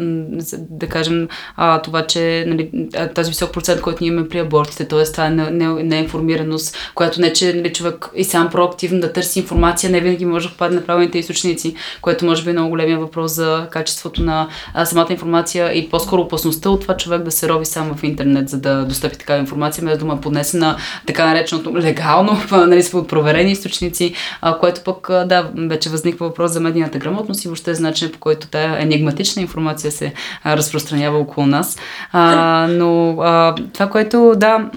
[0.69, 5.03] Да кажем а, това, че нали, тази висок процент, който ние имаме при абортите, т.е.
[5.03, 9.39] това е неинформираност, не, не която не, че нали, човек и сам проактивно да търси
[9.39, 12.99] информация, не винаги може да попадне на правилните източници, което може би е много големия
[12.99, 17.49] въпрос за качеството на а, самата информация и по-скоро опасността от това човек да се
[17.49, 20.77] рови само в интернет, за да достъпи такава информация, без да му е поднесена
[21.07, 26.59] така нареченото легално, нали, с проверени източници, а, което пък, да, вече възниква въпрос за
[26.59, 30.13] медийната грамотност и въобще значение по който тая енигматична информация се
[30.45, 31.77] разпространява около нас.
[32.11, 34.69] А, но а, това, което, да,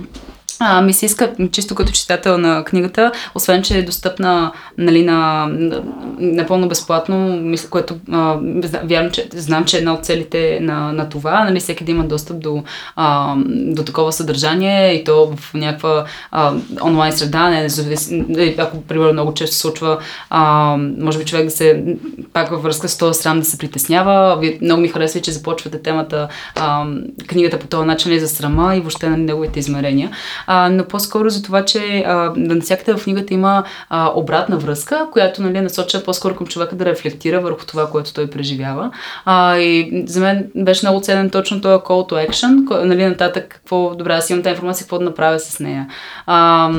[0.61, 5.47] а, ми се иска, чисто като читател на книгата, освен, че е достъпна нали, на,
[5.51, 5.83] на,
[6.19, 8.39] напълно безплатно, мисля, което а,
[8.85, 12.05] вярно, че знам, че е една от целите на, на това, нали, всеки да има
[12.05, 12.63] достъп до,
[12.97, 17.69] а, до такова съдържание и то в някаква а, онлайн среда, не,
[18.11, 19.99] не, ако, примерно, много често се случва,
[20.31, 21.85] а, може би човек да се,
[22.33, 24.41] пак във връзка с този срам да се притеснява.
[24.63, 26.87] Много ми харесва, че започвате темата, а,
[27.27, 30.11] книгата по този начин е за срама и въобще на неговите измерения
[30.47, 35.43] а, но по-скоро за това, че а, навсякъде в книгата има а, обратна връзка, която
[35.43, 38.91] нали, насоча по-скоро към човека да рефлектира върху това, което той преживява.
[39.25, 43.95] А, и за мен беше много ценен точно този call to action, нали, нататък какво,
[43.95, 45.89] добре, аз имам тази информация, какво да направя с нея.
[46.27, 46.71] А,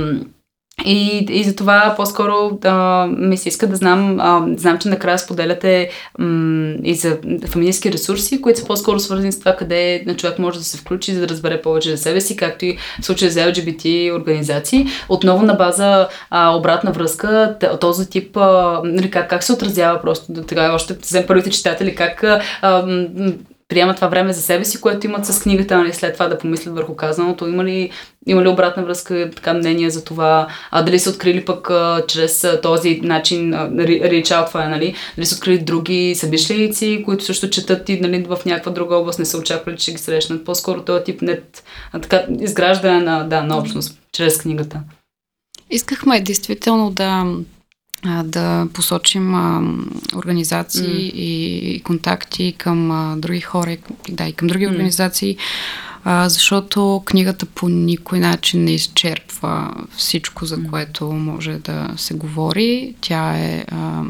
[0.86, 5.20] И, и за това по-скоро а, ми се иска да знам, а, знам, че накрая
[5.20, 10.40] споделяте м, и за феминистски ресурси, които са по-скоро свързани с това къде на човек
[10.40, 13.32] може да се включи, за да разбере повече за себе си, както и в случая
[13.32, 14.86] за LGBT организации.
[15.10, 20.34] Отново на база а, обратна връзка, този тип, а, нали, как, как се отразява просто
[20.34, 22.86] до така, още взем първите читатели, как а,
[23.67, 26.75] приемат това време за себе си, което имат с книгата, нали, след това да помислят
[26.75, 27.47] върху казаното.
[27.47, 27.91] Има ли,
[28.28, 30.47] има ли обратна връзка, така мнение за това?
[30.71, 34.95] А дали са открили пък а, чрез а, този начин, reach това е, нали?
[35.15, 39.25] Дали са открили други събишлици, които също четат и нали, в някаква друга област не
[39.25, 40.45] са очаквали, че ще ги срещнат.
[40.45, 44.80] По-скоро този тип нет, а, така, изграждане на, да, на общност чрез книгата.
[45.69, 47.36] Искахме действително да
[48.24, 49.62] да посочим а,
[50.15, 51.13] организации mm.
[51.13, 53.78] и контакти към а, други хора,
[54.10, 54.72] да, и към други mm.
[54.72, 55.38] организации,
[56.04, 62.96] а, защото книгата по никой начин не изчерпва всичко, за което може да се говори.
[63.02, 64.04] Тя е а,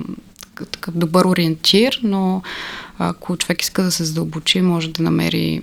[0.72, 2.42] такъв добър ориентир, но
[3.00, 5.62] ако човек иска да се задълбочи, може да намери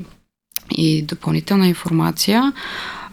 [0.71, 2.53] и допълнителна информация.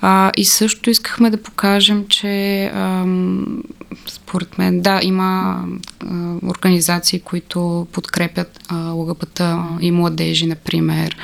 [0.02, 3.64] А, и също искахме да покажем, че ам,
[4.08, 5.64] според мен, да, има
[6.00, 9.42] а, организации, които подкрепят а, ЛГБТ
[9.82, 11.18] и младежи, например.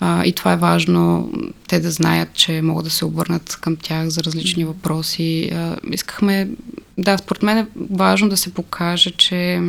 [0.00, 1.32] А, и това е важно
[1.68, 5.50] те да знаят, че могат да се обърнат към тях за различни въпроси.
[5.54, 6.48] А, искахме,
[6.98, 9.60] да, според мен е важно да се покаже, че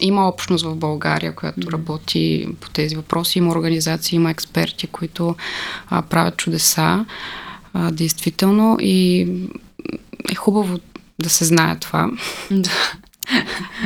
[0.00, 3.38] има общност в България, която работи по тези въпроси.
[3.38, 5.36] Има организации, има експерти, които
[5.90, 7.04] а, правят чудеса.
[7.74, 8.76] А, действително.
[8.80, 9.20] И
[10.32, 10.78] е хубаво
[11.18, 12.10] да се знае това.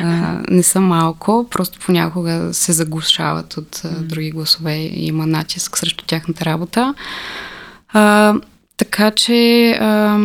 [0.03, 5.77] А, не са малко, просто понякога се заглушават от а, други гласове и има натиск
[5.77, 6.93] срещу тяхната работа.
[7.93, 8.35] А,
[8.77, 10.19] така че а,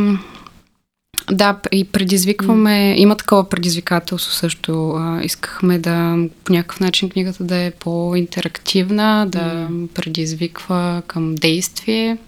[1.30, 5.00] да, и предизвикваме, има такова предизвикателство също.
[5.22, 12.18] Искахме да по някакъв начин книгата да е по-интерактивна, да предизвиква към действие,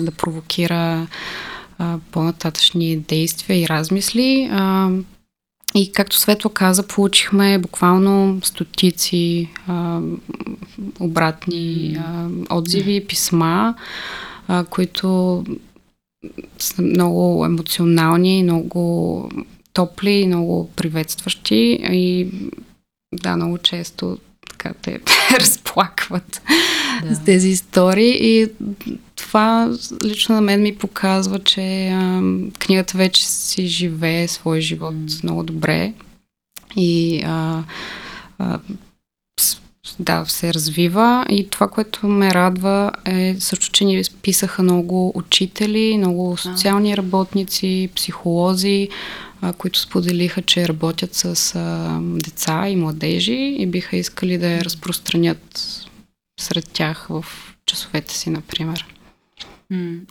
[0.00, 1.06] да провокира
[2.12, 4.50] по-нататъчни действия и размисли.
[5.74, 10.00] И както Светло каза, получихме буквално стотици а,
[11.00, 13.74] обратни а, отзиви, писма,
[14.48, 15.44] а, които
[16.58, 19.30] са много емоционални, много
[19.72, 22.28] топли, много приветстващи и
[23.12, 24.18] да, много често
[24.50, 25.00] така те
[25.40, 26.42] разплакват
[27.02, 27.14] да.
[27.14, 28.48] с тези истории и
[29.16, 29.70] това
[30.04, 32.22] лично на мен ми показва, че а,
[32.58, 35.24] книгата вече си живее своя живот mm.
[35.24, 35.92] много добре
[36.76, 37.62] и а,
[38.38, 38.58] а,
[39.98, 45.98] да, се развива и това, което ме радва е също, че ни писаха много учители,
[45.98, 48.88] много социални работници, психолози,
[49.58, 51.58] които споделиха, че работят с
[52.24, 55.60] деца и младежи и биха искали да я разпространят
[56.40, 57.24] сред тях в
[57.66, 58.86] часовете си, например.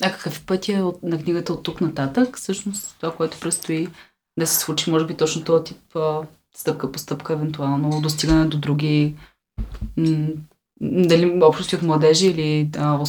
[0.02, 2.38] А какъв път е от, на книгата от тук нататък?
[2.38, 3.88] Всъщност това, което предстои
[4.40, 6.22] да се случи, може би точно този тип а,
[6.56, 9.16] стъпка по стъпка, евентуално достигане до други
[10.82, 13.00] дали общности от младежи или а,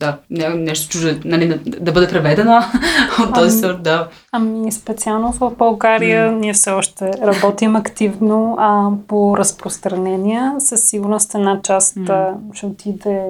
[0.00, 0.18] да,
[0.56, 2.64] нещо чуже, нали, да, бъде преведена
[3.22, 4.08] от този ами, сорт, да.
[4.32, 6.34] Ами специално в България mm.
[6.34, 10.54] ние все още работим активно а, по разпространения.
[10.58, 12.34] Със сигурност една част mm.
[12.54, 13.22] ще отиде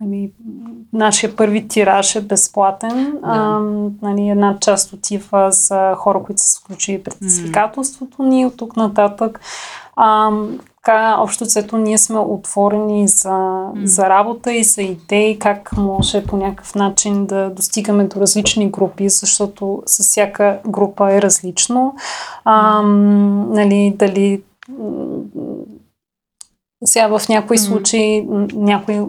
[0.00, 0.32] Нали,
[0.92, 3.12] нашия първи тираж е безплатен.
[3.12, 3.20] Да.
[3.22, 3.60] А,
[4.02, 9.40] нали, една част отива за хора, които са включили предизвикателството ни от тук нататък.
[9.96, 10.30] А,
[10.84, 13.84] така, общо цето ние сме отворени за, mm.
[13.84, 19.08] за работа и за идеи, как може по някакъв начин да достигаме до различни групи,
[19.08, 21.94] защото с всяка група е различно.
[22.44, 24.42] А, нали, дали
[26.84, 29.00] сега в някои случаи някои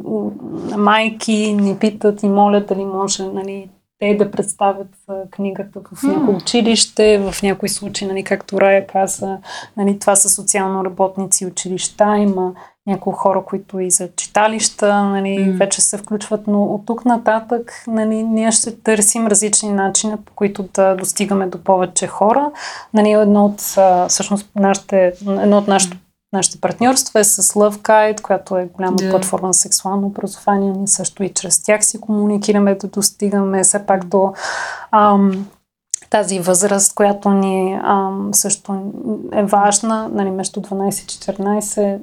[0.77, 4.87] майки ни питат и молят дали може нали, те да представят
[5.31, 9.37] книгата в някои училище, в някои случаи, нали, както Рая каза,
[9.77, 12.53] нали, това са социално работници училища, има
[12.87, 15.57] някои хора, които и за читалища нали, mm.
[15.57, 20.63] вече се включват, но от тук нататък нали, ние ще търсим различни начини, по които
[20.73, 22.51] да достигаме до повече хора.
[22.93, 23.61] Нали, едно от,
[24.09, 25.97] всъщност, нашите, едно от нашите
[26.35, 29.09] Нашите партньорства е с Love Guide, която е голяма yeah.
[29.09, 30.71] платформа за сексуално образование.
[30.71, 34.33] Ние също и чрез тях си комуникираме да достигаме все пак до
[34.91, 35.47] ам,
[36.09, 38.91] тази възраст, която ни ам, също
[39.33, 41.99] е важна, нали, между 12 и 14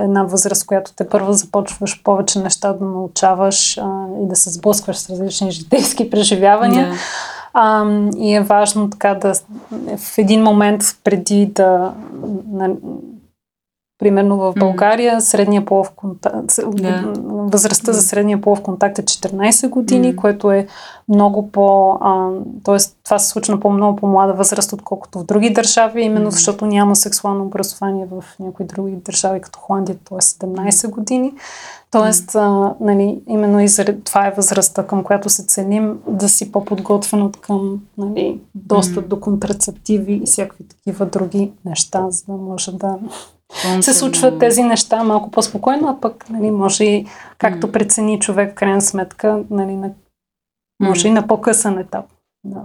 [0.00, 4.96] една възраст, която те първо започваш повече неща да научаваш а, и да се сблъскваш
[4.96, 6.92] с различни житейски преживявания.
[6.92, 6.96] Yeah.
[7.54, 9.34] А, и е важно така да
[9.98, 11.92] в един момент преди да
[13.98, 17.12] Примерно в България средния полов контакт, да.
[17.24, 20.16] възрастта за средния полов контакт е 14 години, mm.
[20.16, 20.66] което е
[21.08, 21.98] много по...
[22.00, 22.30] А,
[22.64, 26.34] тоест, това се случва на по-много по-млада възраст, отколкото в други държави, именно mm.
[26.34, 30.18] защото няма сексуално образование в някои други държави, като Холандия, т.е.
[30.18, 31.32] 17 години.
[31.90, 36.52] Тоест, а, нали, именно и заради това е възрастта, към която се ценим да си
[36.52, 39.08] по-подготвен от към нали, достъп mm.
[39.08, 42.98] до контрацептиви и всякакви такива други неща, за да може да
[43.80, 47.06] се случват тези неща малко по-спокойно, а пък нали, може и
[47.38, 49.90] както прецени човек в крайна сметка, нали, на,
[50.82, 52.04] може и на по-късен етап.
[52.44, 52.60] Да.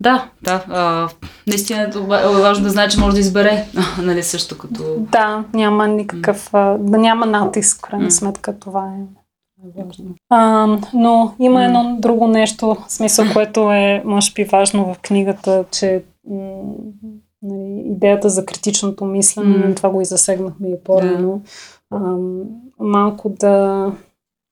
[0.00, 0.64] Да, да.
[0.68, 1.08] А,
[1.46, 1.90] наистина е
[2.40, 3.66] важно да знае, че може да избере,
[4.02, 4.82] нали, също като...
[4.98, 6.78] Да, няма никакъв, mm.
[6.78, 9.22] да няма натиск, в крайна сметка, това е
[9.82, 10.14] важно.
[10.28, 12.00] А, но има едно mm.
[12.00, 16.04] друго нещо, смисъл, което е, може би, важно в книгата, че
[17.42, 19.76] нали, идеята за критичното мислене, mm.
[19.76, 21.42] това го и засегнахме и по-рано,
[21.92, 22.44] yeah.
[22.78, 23.92] малко да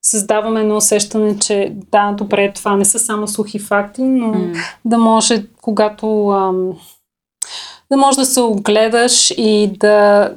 [0.05, 4.55] създаваме едно усещане, че да, добре, това не са само сухи факти, но mm.
[4.85, 6.73] да може, когато ам,
[7.91, 10.29] да можеш да се огледаш и да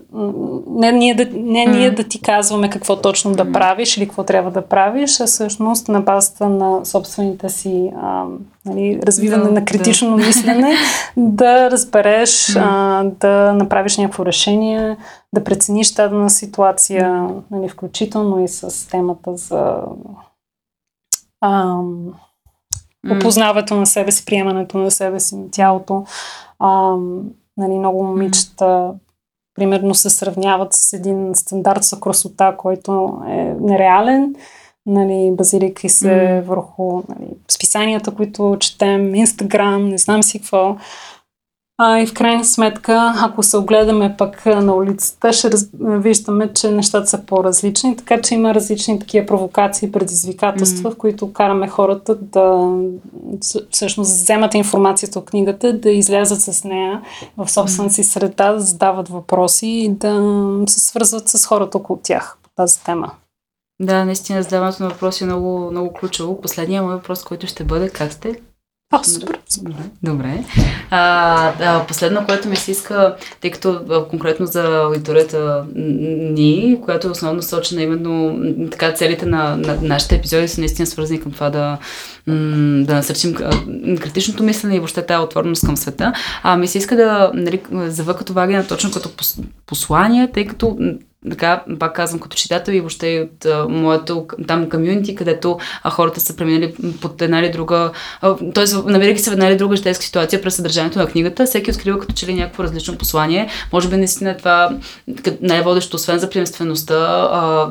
[0.71, 4.51] не ние да, не ние да ти казваме какво точно да правиш или какво трябва
[4.51, 8.25] да правиш, а всъщност на базата на собствените си а,
[8.65, 10.27] нали, развиване да, на критично да.
[10.27, 10.75] мислене
[11.17, 14.97] да разбереш, а, да направиш някакво решение,
[15.35, 19.77] да прецениш дадена ситуация, нали, включително и с темата за
[21.41, 21.77] а,
[23.11, 26.05] опознаването на себе си, приемането на себе си, на тялото.
[26.59, 26.97] А,
[27.57, 28.95] нали, много момичета
[29.55, 34.35] примерно се сравняват с един стандарт за красота, който е нереален,
[34.87, 36.43] нали, базирайки се mm.
[36.43, 40.77] върху нали, списанията, които четем, Инстаграм, не знам си какво.
[41.81, 45.69] А, и в крайна сметка, ако се огледаме пък на улицата, ще раз...
[45.81, 50.95] виждаме, че нещата са по-различни, така че има различни такива провокации, предизвикателства, mm.
[50.95, 52.77] в които караме хората да
[53.71, 57.03] всъщност вземат информацията от книгата, да излязат с нея
[57.37, 62.39] в собствената си среда, да задават въпроси и да се свързват с хората около тях
[62.43, 63.13] по тази тема.
[63.81, 66.41] Да, наистина задаването на въпроси е много, много ключово.
[66.41, 68.41] Последният мой въпрос, който ще бъде как сте?
[68.91, 69.39] А, супер.
[69.63, 69.83] Добре.
[70.03, 70.45] Добре.
[70.91, 77.11] А, а, последно, което ми се иска, тъй като конкретно за аудиторията ни, която е
[77.11, 81.79] основно сочена именно така целите на, на нашите епизоди са наистина свързани към това да,
[82.85, 83.35] да насърчим
[84.01, 86.13] критичното мислене и въобще тази отвореност към света.
[86.43, 89.11] А ми се иска да нали, завъка това точно като
[89.67, 90.79] послание, тъй като
[91.31, 95.91] така, пак казвам, като читател и въобще и от а, моето там комюнити, където а,
[95.91, 97.91] хората са преминали под една или друга,
[98.55, 98.91] т.е.
[98.91, 102.15] намирайки се в една или друга житейска ситуация през съдържанието на книгата, всеки открива като
[102.15, 103.49] че ли някакво различно послание.
[103.73, 104.71] Може би наистина това
[105.41, 106.95] най-водещо, освен за приемствеността,
[107.33, 107.71] а,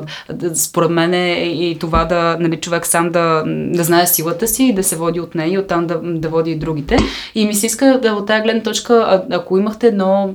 [0.54, 4.74] според мен е и това да, нали, човек сам да, да знае силата си и
[4.74, 6.96] да се води от нея и оттам да, да води и другите.
[7.34, 10.34] И ми се иска да от тази гледна точка, а, ако имахте едно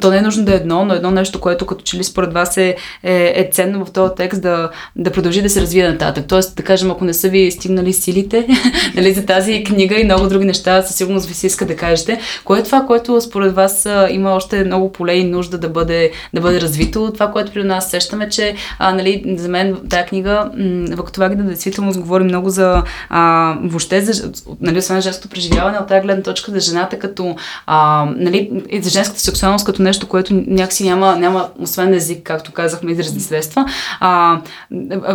[0.00, 2.32] то не е нужно да е едно, но едно нещо, което като че ли според
[2.32, 6.24] вас е, е, е ценно в този текст да, да продължи да се развие нататък.
[6.28, 8.46] Тоест, да кажем, ако не са ви стигнали силите
[8.94, 12.20] нали, за тази книга и много други неща, със сигурност ви се иска да кажете.
[12.44, 16.40] Кое е това, което според вас има още много поле и нужда да бъде, да
[16.40, 17.10] бъде развито?
[17.14, 20.50] Това, което при нас сещаме, че а, нали, за мен тази книга,
[20.96, 25.88] в това да действително говори много за а, въобще за, нали, освен женското преживяване, от
[25.88, 28.50] тази гледна точка за жената като а, нали,
[28.82, 33.66] за женската сексуалност като нещо, което някакси няма, няма освен език, както казахме, изразни средства,
[34.00, 34.40] а,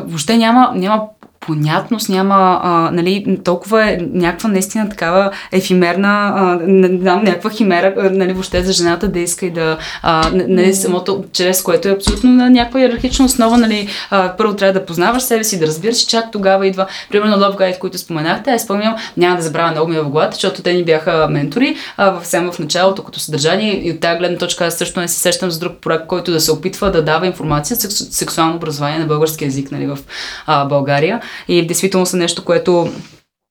[0.06, 1.04] въобще няма, няма
[1.40, 7.94] понятност, няма, а, нали, толкова е някаква наистина такава ефимерна, а, не знам, някаква химера,
[8.12, 12.32] нали, въобще за жената да иска и да, а, нали, самото, чрез което е абсолютно
[12.32, 16.08] на някаква иерархична основа, нали, а, първо трябва да познаваш себе си, да разбираш, че
[16.08, 19.96] чак тогава идва, примерно Love Guide, които споменахте, аз спомням, няма да забравя много ми
[19.96, 23.88] е в главата, защото те ни бяха ментори, а, в, само в началото, като съдържание.
[23.88, 26.40] И от тази гледна точка аз също не се сещам за друг проект, който да
[26.40, 29.98] се опитва да дава информация сексу, сексуално образование на български язик, нали, в
[30.46, 32.90] а, България и действително са нещо, което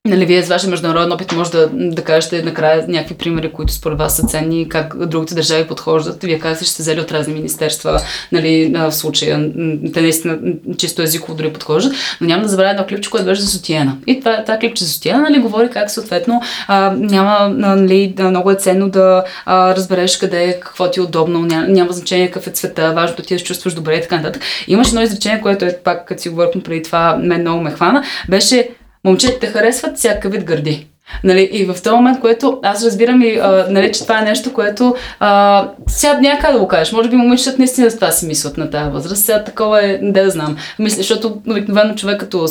[0.07, 3.99] Нали, вие с вашия международен опит може да, да кажете накрая някакви примери, които според
[3.99, 6.23] вас са ценни, как другите държави подхождат.
[6.23, 8.01] Вие казвате, че сте взели от разни министерства,
[8.33, 9.51] нали, в случая.
[9.95, 10.39] Те наистина
[10.79, 11.93] чисто езиково дори подхождат.
[12.21, 13.97] Но няма да забравя едно клипче, което беше за Сотиена.
[14.07, 18.55] И това, това клипче за Сотиена нали, говори как съответно а, няма, нали, много е
[18.55, 22.51] ценно да а, разбереш къде е, какво ти е удобно, няма, няма значение какъв е
[22.51, 24.43] цвета, важното ти да се чувстваш добре и така нататък.
[24.69, 28.05] Имаше едно изречение, което е пак, като си говорихме преди това, мен много ме хвана,
[28.29, 28.69] беше
[29.07, 30.87] момчетата харесват всякакъв вид гърди.
[31.25, 34.53] Нали, и в този момент, което аз разбирам и, а, нали, че това е нещо,
[34.53, 36.93] което а, сега няма да го кажеш.
[36.93, 39.25] Може би момичетата наистина за това си мислят на тази възраст.
[39.25, 40.57] Сега такова е, не да знам.
[40.79, 42.47] Мисля, защото обикновено човек като,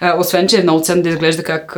[0.00, 1.76] а, освен, че е много ценно да изглежда как,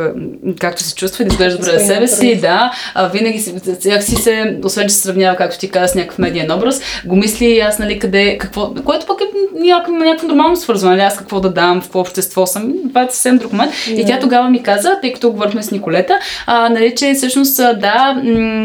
[0.59, 3.53] както се чувства и да изглежда добре за себе си, да, а, винаги си,
[4.01, 7.59] си се, освен, че се сравнява, както ти каза, с някакъв медиен образ, го мисли
[7.59, 11.49] аз, нали, къде, какво, което пък е някакво, някакво нормално свързване, нали, аз какво да
[11.49, 12.73] дам, в какво общество съм.
[12.89, 13.73] Това е съвсем друг момент.
[13.73, 14.01] Yeah.
[14.01, 16.14] И тя тогава ми каза, тъй като говорихме с Николета,
[16.45, 18.21] а, нали, че всъщност да,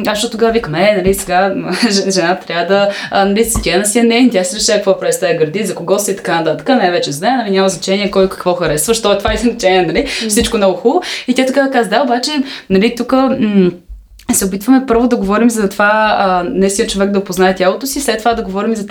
[0.06, 1.54] аз защото тогава викам, е, нали, сега
[2.08, 2.90] жена трябва да
[3.24, 5.98] нали, тя си е не, тя си решава какво прави с тази гърди, за кого
[5.98, 6.68] си и така нататък.
[6.68, 10.06] Не вече знае, нали, няма значение кой какво харесва, що е това е значение, нали,
[10.06, 11.02] всичко много хубаво.
[11.28, 12.30] И тя така каза, да, обаче,
[12.70, 13.70] нали, тук м-
[14.34, 18.00] се опитваме първо да говорим за това, а, не си човек да опознае тялото си,
[18.00, 18.86] след това да говорим за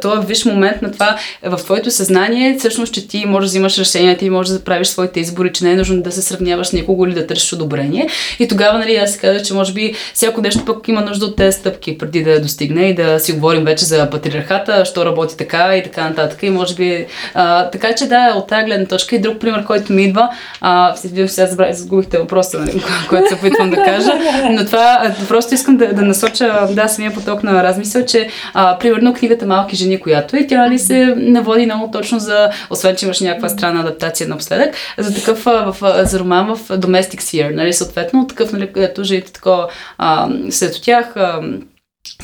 [0.00, 4.16] този виш момент на това в твоето съзнание, всъщност, че ти можеш да взимаш решения,
[4.16, 7.06] ти можеш да правиш своите избори, че не е нужно да се сравняваш с никого
[7.06, 8.08] или да търсиш одобрение.
[8.38, 11.58] И тогава, нали, аз казах, че може би всяко нещо пък има нужда от тези
[11.58, 15.82] стъпки преди да достигне и да си говорим вече за патриархата, що работи така и
[15.82, 16.42] така нататък.
[16.42, 17.06] И може би.
[17.34, 20.28] А, така че да, от тази гледна точка и друг пример, който ми идва,
[20.60, 24.12] а, сега загубихте въпроса, нали, който се опитвам да кажа,
[24.50, 28.78] но но това просто искам да, да насоча да, самия поток на размисъл, че а,
[28.78, 33.04] примерно книгата Малки жени, която е, тя ли се наводи много точно за, освен че
[33.04, 38.26] имаш някаква странна адаптация напоследък, за такъв в, за роман в Domestic Sphere, нали, съответно,
[38.26, 39.68] такъв, нали, където жените такова
[40.50, 41.40] след тях а,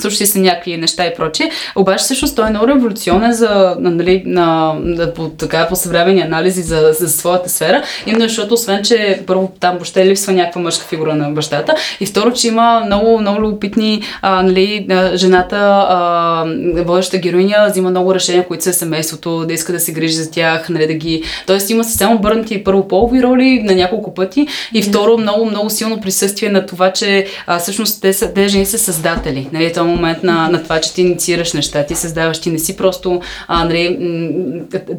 [0.01, 1.51] Случи се някакви неща и прочие.
[1.76, 6.62] Обаче всъщност той е много революционен за, нали, на, на, по, така, по съвременни анализи
[6.62, 7.82] за, за своята сфера.
[8.07, 12.32] Именно защото освен, че първо там въобще липсва някаква мъжка фигура на бащата и второ,
[12.32, 15.57] че има много, много любопитни а, нали, жената,
[15.88, 16.44] а,
[16.76, 20.68] водеща героиня, взима много решения, които са семейството, да иска да се грижи за тях,
[20.68, 21.22] нали, да ги...
[21.46, 26.01] Тоест има съвсем обърнати първо полови роли на няколко пъти и второ много, много силно
[26.01, 29.49] присъствие на това, че а, всъщност те, са, те жени са създатели.
[29.53, 32.76] Нали, този момент на, на това, че ти инициираш неща, ти създаваш, ти не си
[32.76, 33.99] просто а, нали,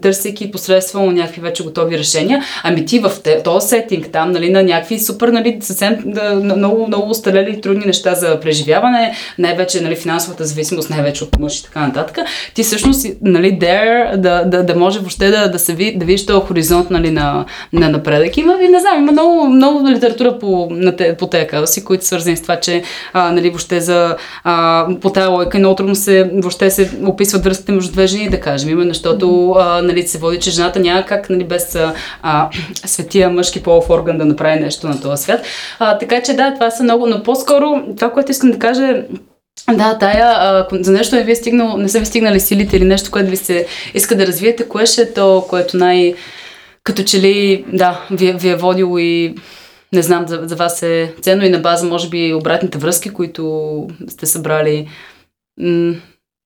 [0.01, 3.11] търсейки посредством някакви вече готови решения, ами ти в
[3.43, 8.15] този сетинг там, нали, на някакви супер, нали, съвсем да, много, много устарели трудни неща
[8.15, 12.17] за преживяване, най-вече нали, финансовата зависимост, най-вече от мъж и така нататък,
[12.53, 16.25] ти всъщност, нали, there, да, да, да може въобще да, да се ви, да видиш
[16.25, 18.37] този хоризонт нали, на, на напредък.
[18.37, 22.37] Има, не знам, има много, много литература по, на те, по тези казуси, които свързани
[22.37, 22.83] с това, че
[23.13, 24.53] а, нали, въобще за а,
[25.01, 28.69] по тази лойка много трудно се, въобще се описват връзките между две жени, да кажем.
[28.69, 31.77] Именно защото а, нали, се води, че жената няма как нали, без
[32.23, 32.49] а,
[32.85, 35.41] светия мъжки полов орган да направи нещо на този свят.
[35.79, 39.03] А, така че да, това са много, но по-скоро това, което искам да кажа е
[39.73, 42.85] да, тая, а, за нещо не ви е стигнал, не са ви стигнали силите или
[42.85, 46.13] нещо, което ви се иска да развиете, кое ще е то, което най-
[46.83, 49.35] като че ли, да, ви, ви е водило и
[49.93, 53.87] не знам, за, за вас е ценно и на база, може би, обратните връзки, които
[54.07, 54.89] сте събрали.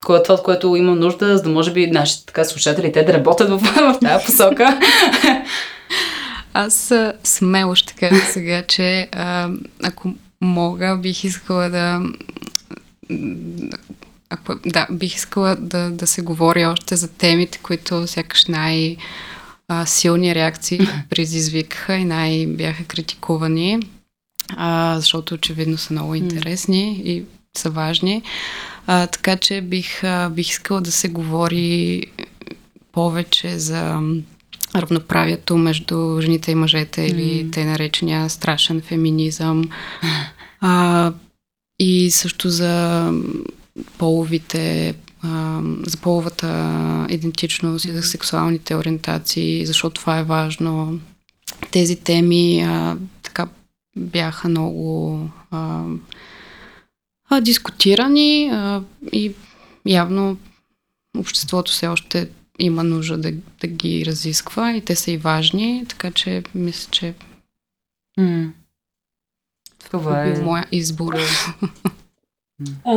[0.06, 3.02] Кое е това, от което има нужда, за да може би нашите така слушатели те
[3.02, 4.80] да работят в, в тази посока.
[6.54, 6.92] Аз
[7.24, 9.50] смело ще кажа сега, че а,
[9.82, 12.00] ако мога, бих искала да
[14.30, 18.96] ако, да, бих искала да, да се говори още за темите, които сякаш най-
[19.68, 23.80] а, силни реакции предизвикаха и най-бяха критикувани,
[24.56, 27.24] а, защото очевидно са много интересни и
[27.56, 28.22] са важни.
[28.86, 32.02] А, така че бих, а, бих искала да се говори
[32.92, 34.00] повече за
[34.76, 37.04] равноправието между жените и мъжете mm.
[37.04, 39.64] или те наречения страшен феминизъм.
[40.66, 41.12] А,
[41.78, 43.12] и също за
[43.98, 44.94] половите
[45.86, 51.00] за половата идентичност и за сексуалните ориентации, защото това е важно.
[51.70, 53.48] Тези теми а, така
[53.96, 55.20] бяха много
[55.50, 55.84] а,
[57.30, 59.32] а, дискутирани а, и
[59.86, 60.36] явно
[61.18, 66.10] обществото все още има нужда да, да ги разисква и те са и важни, така
[66.10, 67.14] че мисля, че
[68.20, 68.50] mm.
[69.90, 71.14] това е моя избор.
[72.84, 72.94] А,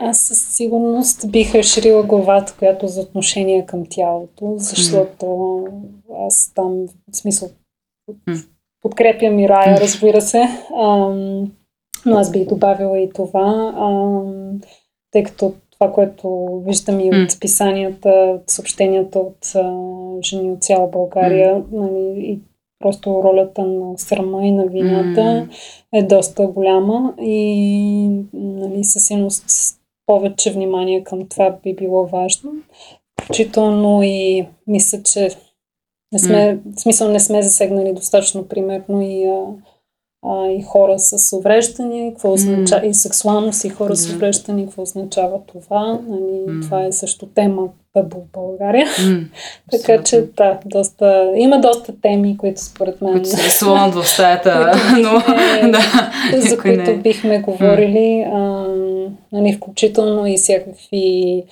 [0.00, 5.64] аз със сигурност бих разширила главата, която за отношение към тялото, защото
[6.26, 7.48] аз там, в смисъл,
[8.82, 10.42] подкрепям и рая, разбира се,
[10.76, 10.86] а,
[12.06, 14.20] но аз бих добавила и това, а,
[15.10, 19.72] тъй като това, което виждам и от писанията, от съобщенията от а,
[20.22, 22.40] жени от цяла България, нали, и
[22.80, 25.48] просто ролята на срама и на вината mm.
[25.92, 29.44] е доста голяма и нали, със сигурност
[30.06, 32.52] повече внимание към това би било важно.
[33.20, 35.30] Включително и мисля, че
[36.12, 36.76] не сме, mm.
[36.76, 39.46] в смисъл не сме засегнали достатъчно примерно и а,
[40.26, 42.88] а, и хора с увреждания, какво означава, mm.
[42.88, 43.94] и сексуалност и хора mm.
[43.94, 46.00] с увреждания, какво означава това.
[46.08, 46.62] Нали, mm.
[46.62, 47.68] Това е също тема
[48.02, 48.86] в България.
[48.86, 49.24] Mm.
[49.70, 53.12] така че, да, доста, има доста теми, които според мен...
[53.12, 54.72] Които се рисуват в стаята,
[55.02, 55.12] но...
[55.70, 55.80] да,
[56.40, 56.96] за които не.
[56.96, 58.30] бихме говорили, mm.
[58.34, 58.66] а,
[59.32, 61.42] нали, включително и всякакви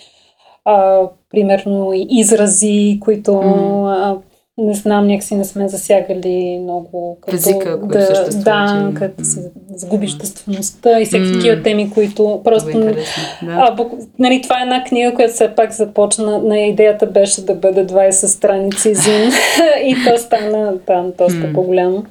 [0.65, 4.19] а, примерно изрази, които mm
[4.59, 7.19] не знам, някакси не сме засягали много.
[7.21, 8.45] Като, Езика, да, съществува.
[8.45, 8.95] Да, че...
[8.95, 12.81] като се загубиш дъствеността и всеки такива теми, които просто...
[12.81, 12.97] Да.
[13.43, 13.87] А,
[14.19, 18.11] нали, това е една книга, която все пак започна, на идеята беше да бъде 20
[18.11, 19.31] страници зин
[19.85, 22.05] и то стана там доста по-голямо.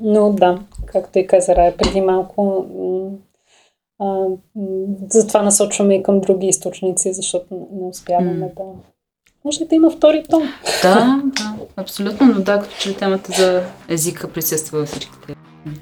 [0.00, 2.66] Но да, както и каза Рая преди малко,
[3.98, 4.24] а,
[5.10, 8.64] затова насочваме и към други източници, защото не успяваме да
[9.44, 10.52] може да има втори том.
[10.82, 15.34] Да, да, абсолютно, но да, като че темата за езика присъства във всичките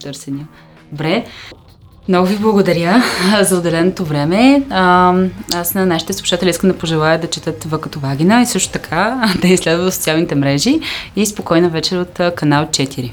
[0.02, 0.48] търсения.
[0.92, 1.24] Добре,
[2.08, 3.02] много ви благодаря
[3.42, 4.62] за отделеното време.
[4.70, 5.14] А,
[5.54, 9.32] аз на нашите слушатели искам да пожелая да четат В като Вагина и също така
[9.42, 10.80] да изследват социалните мрежи
[11.16, 13.12] и спокойна вечер от канал 4.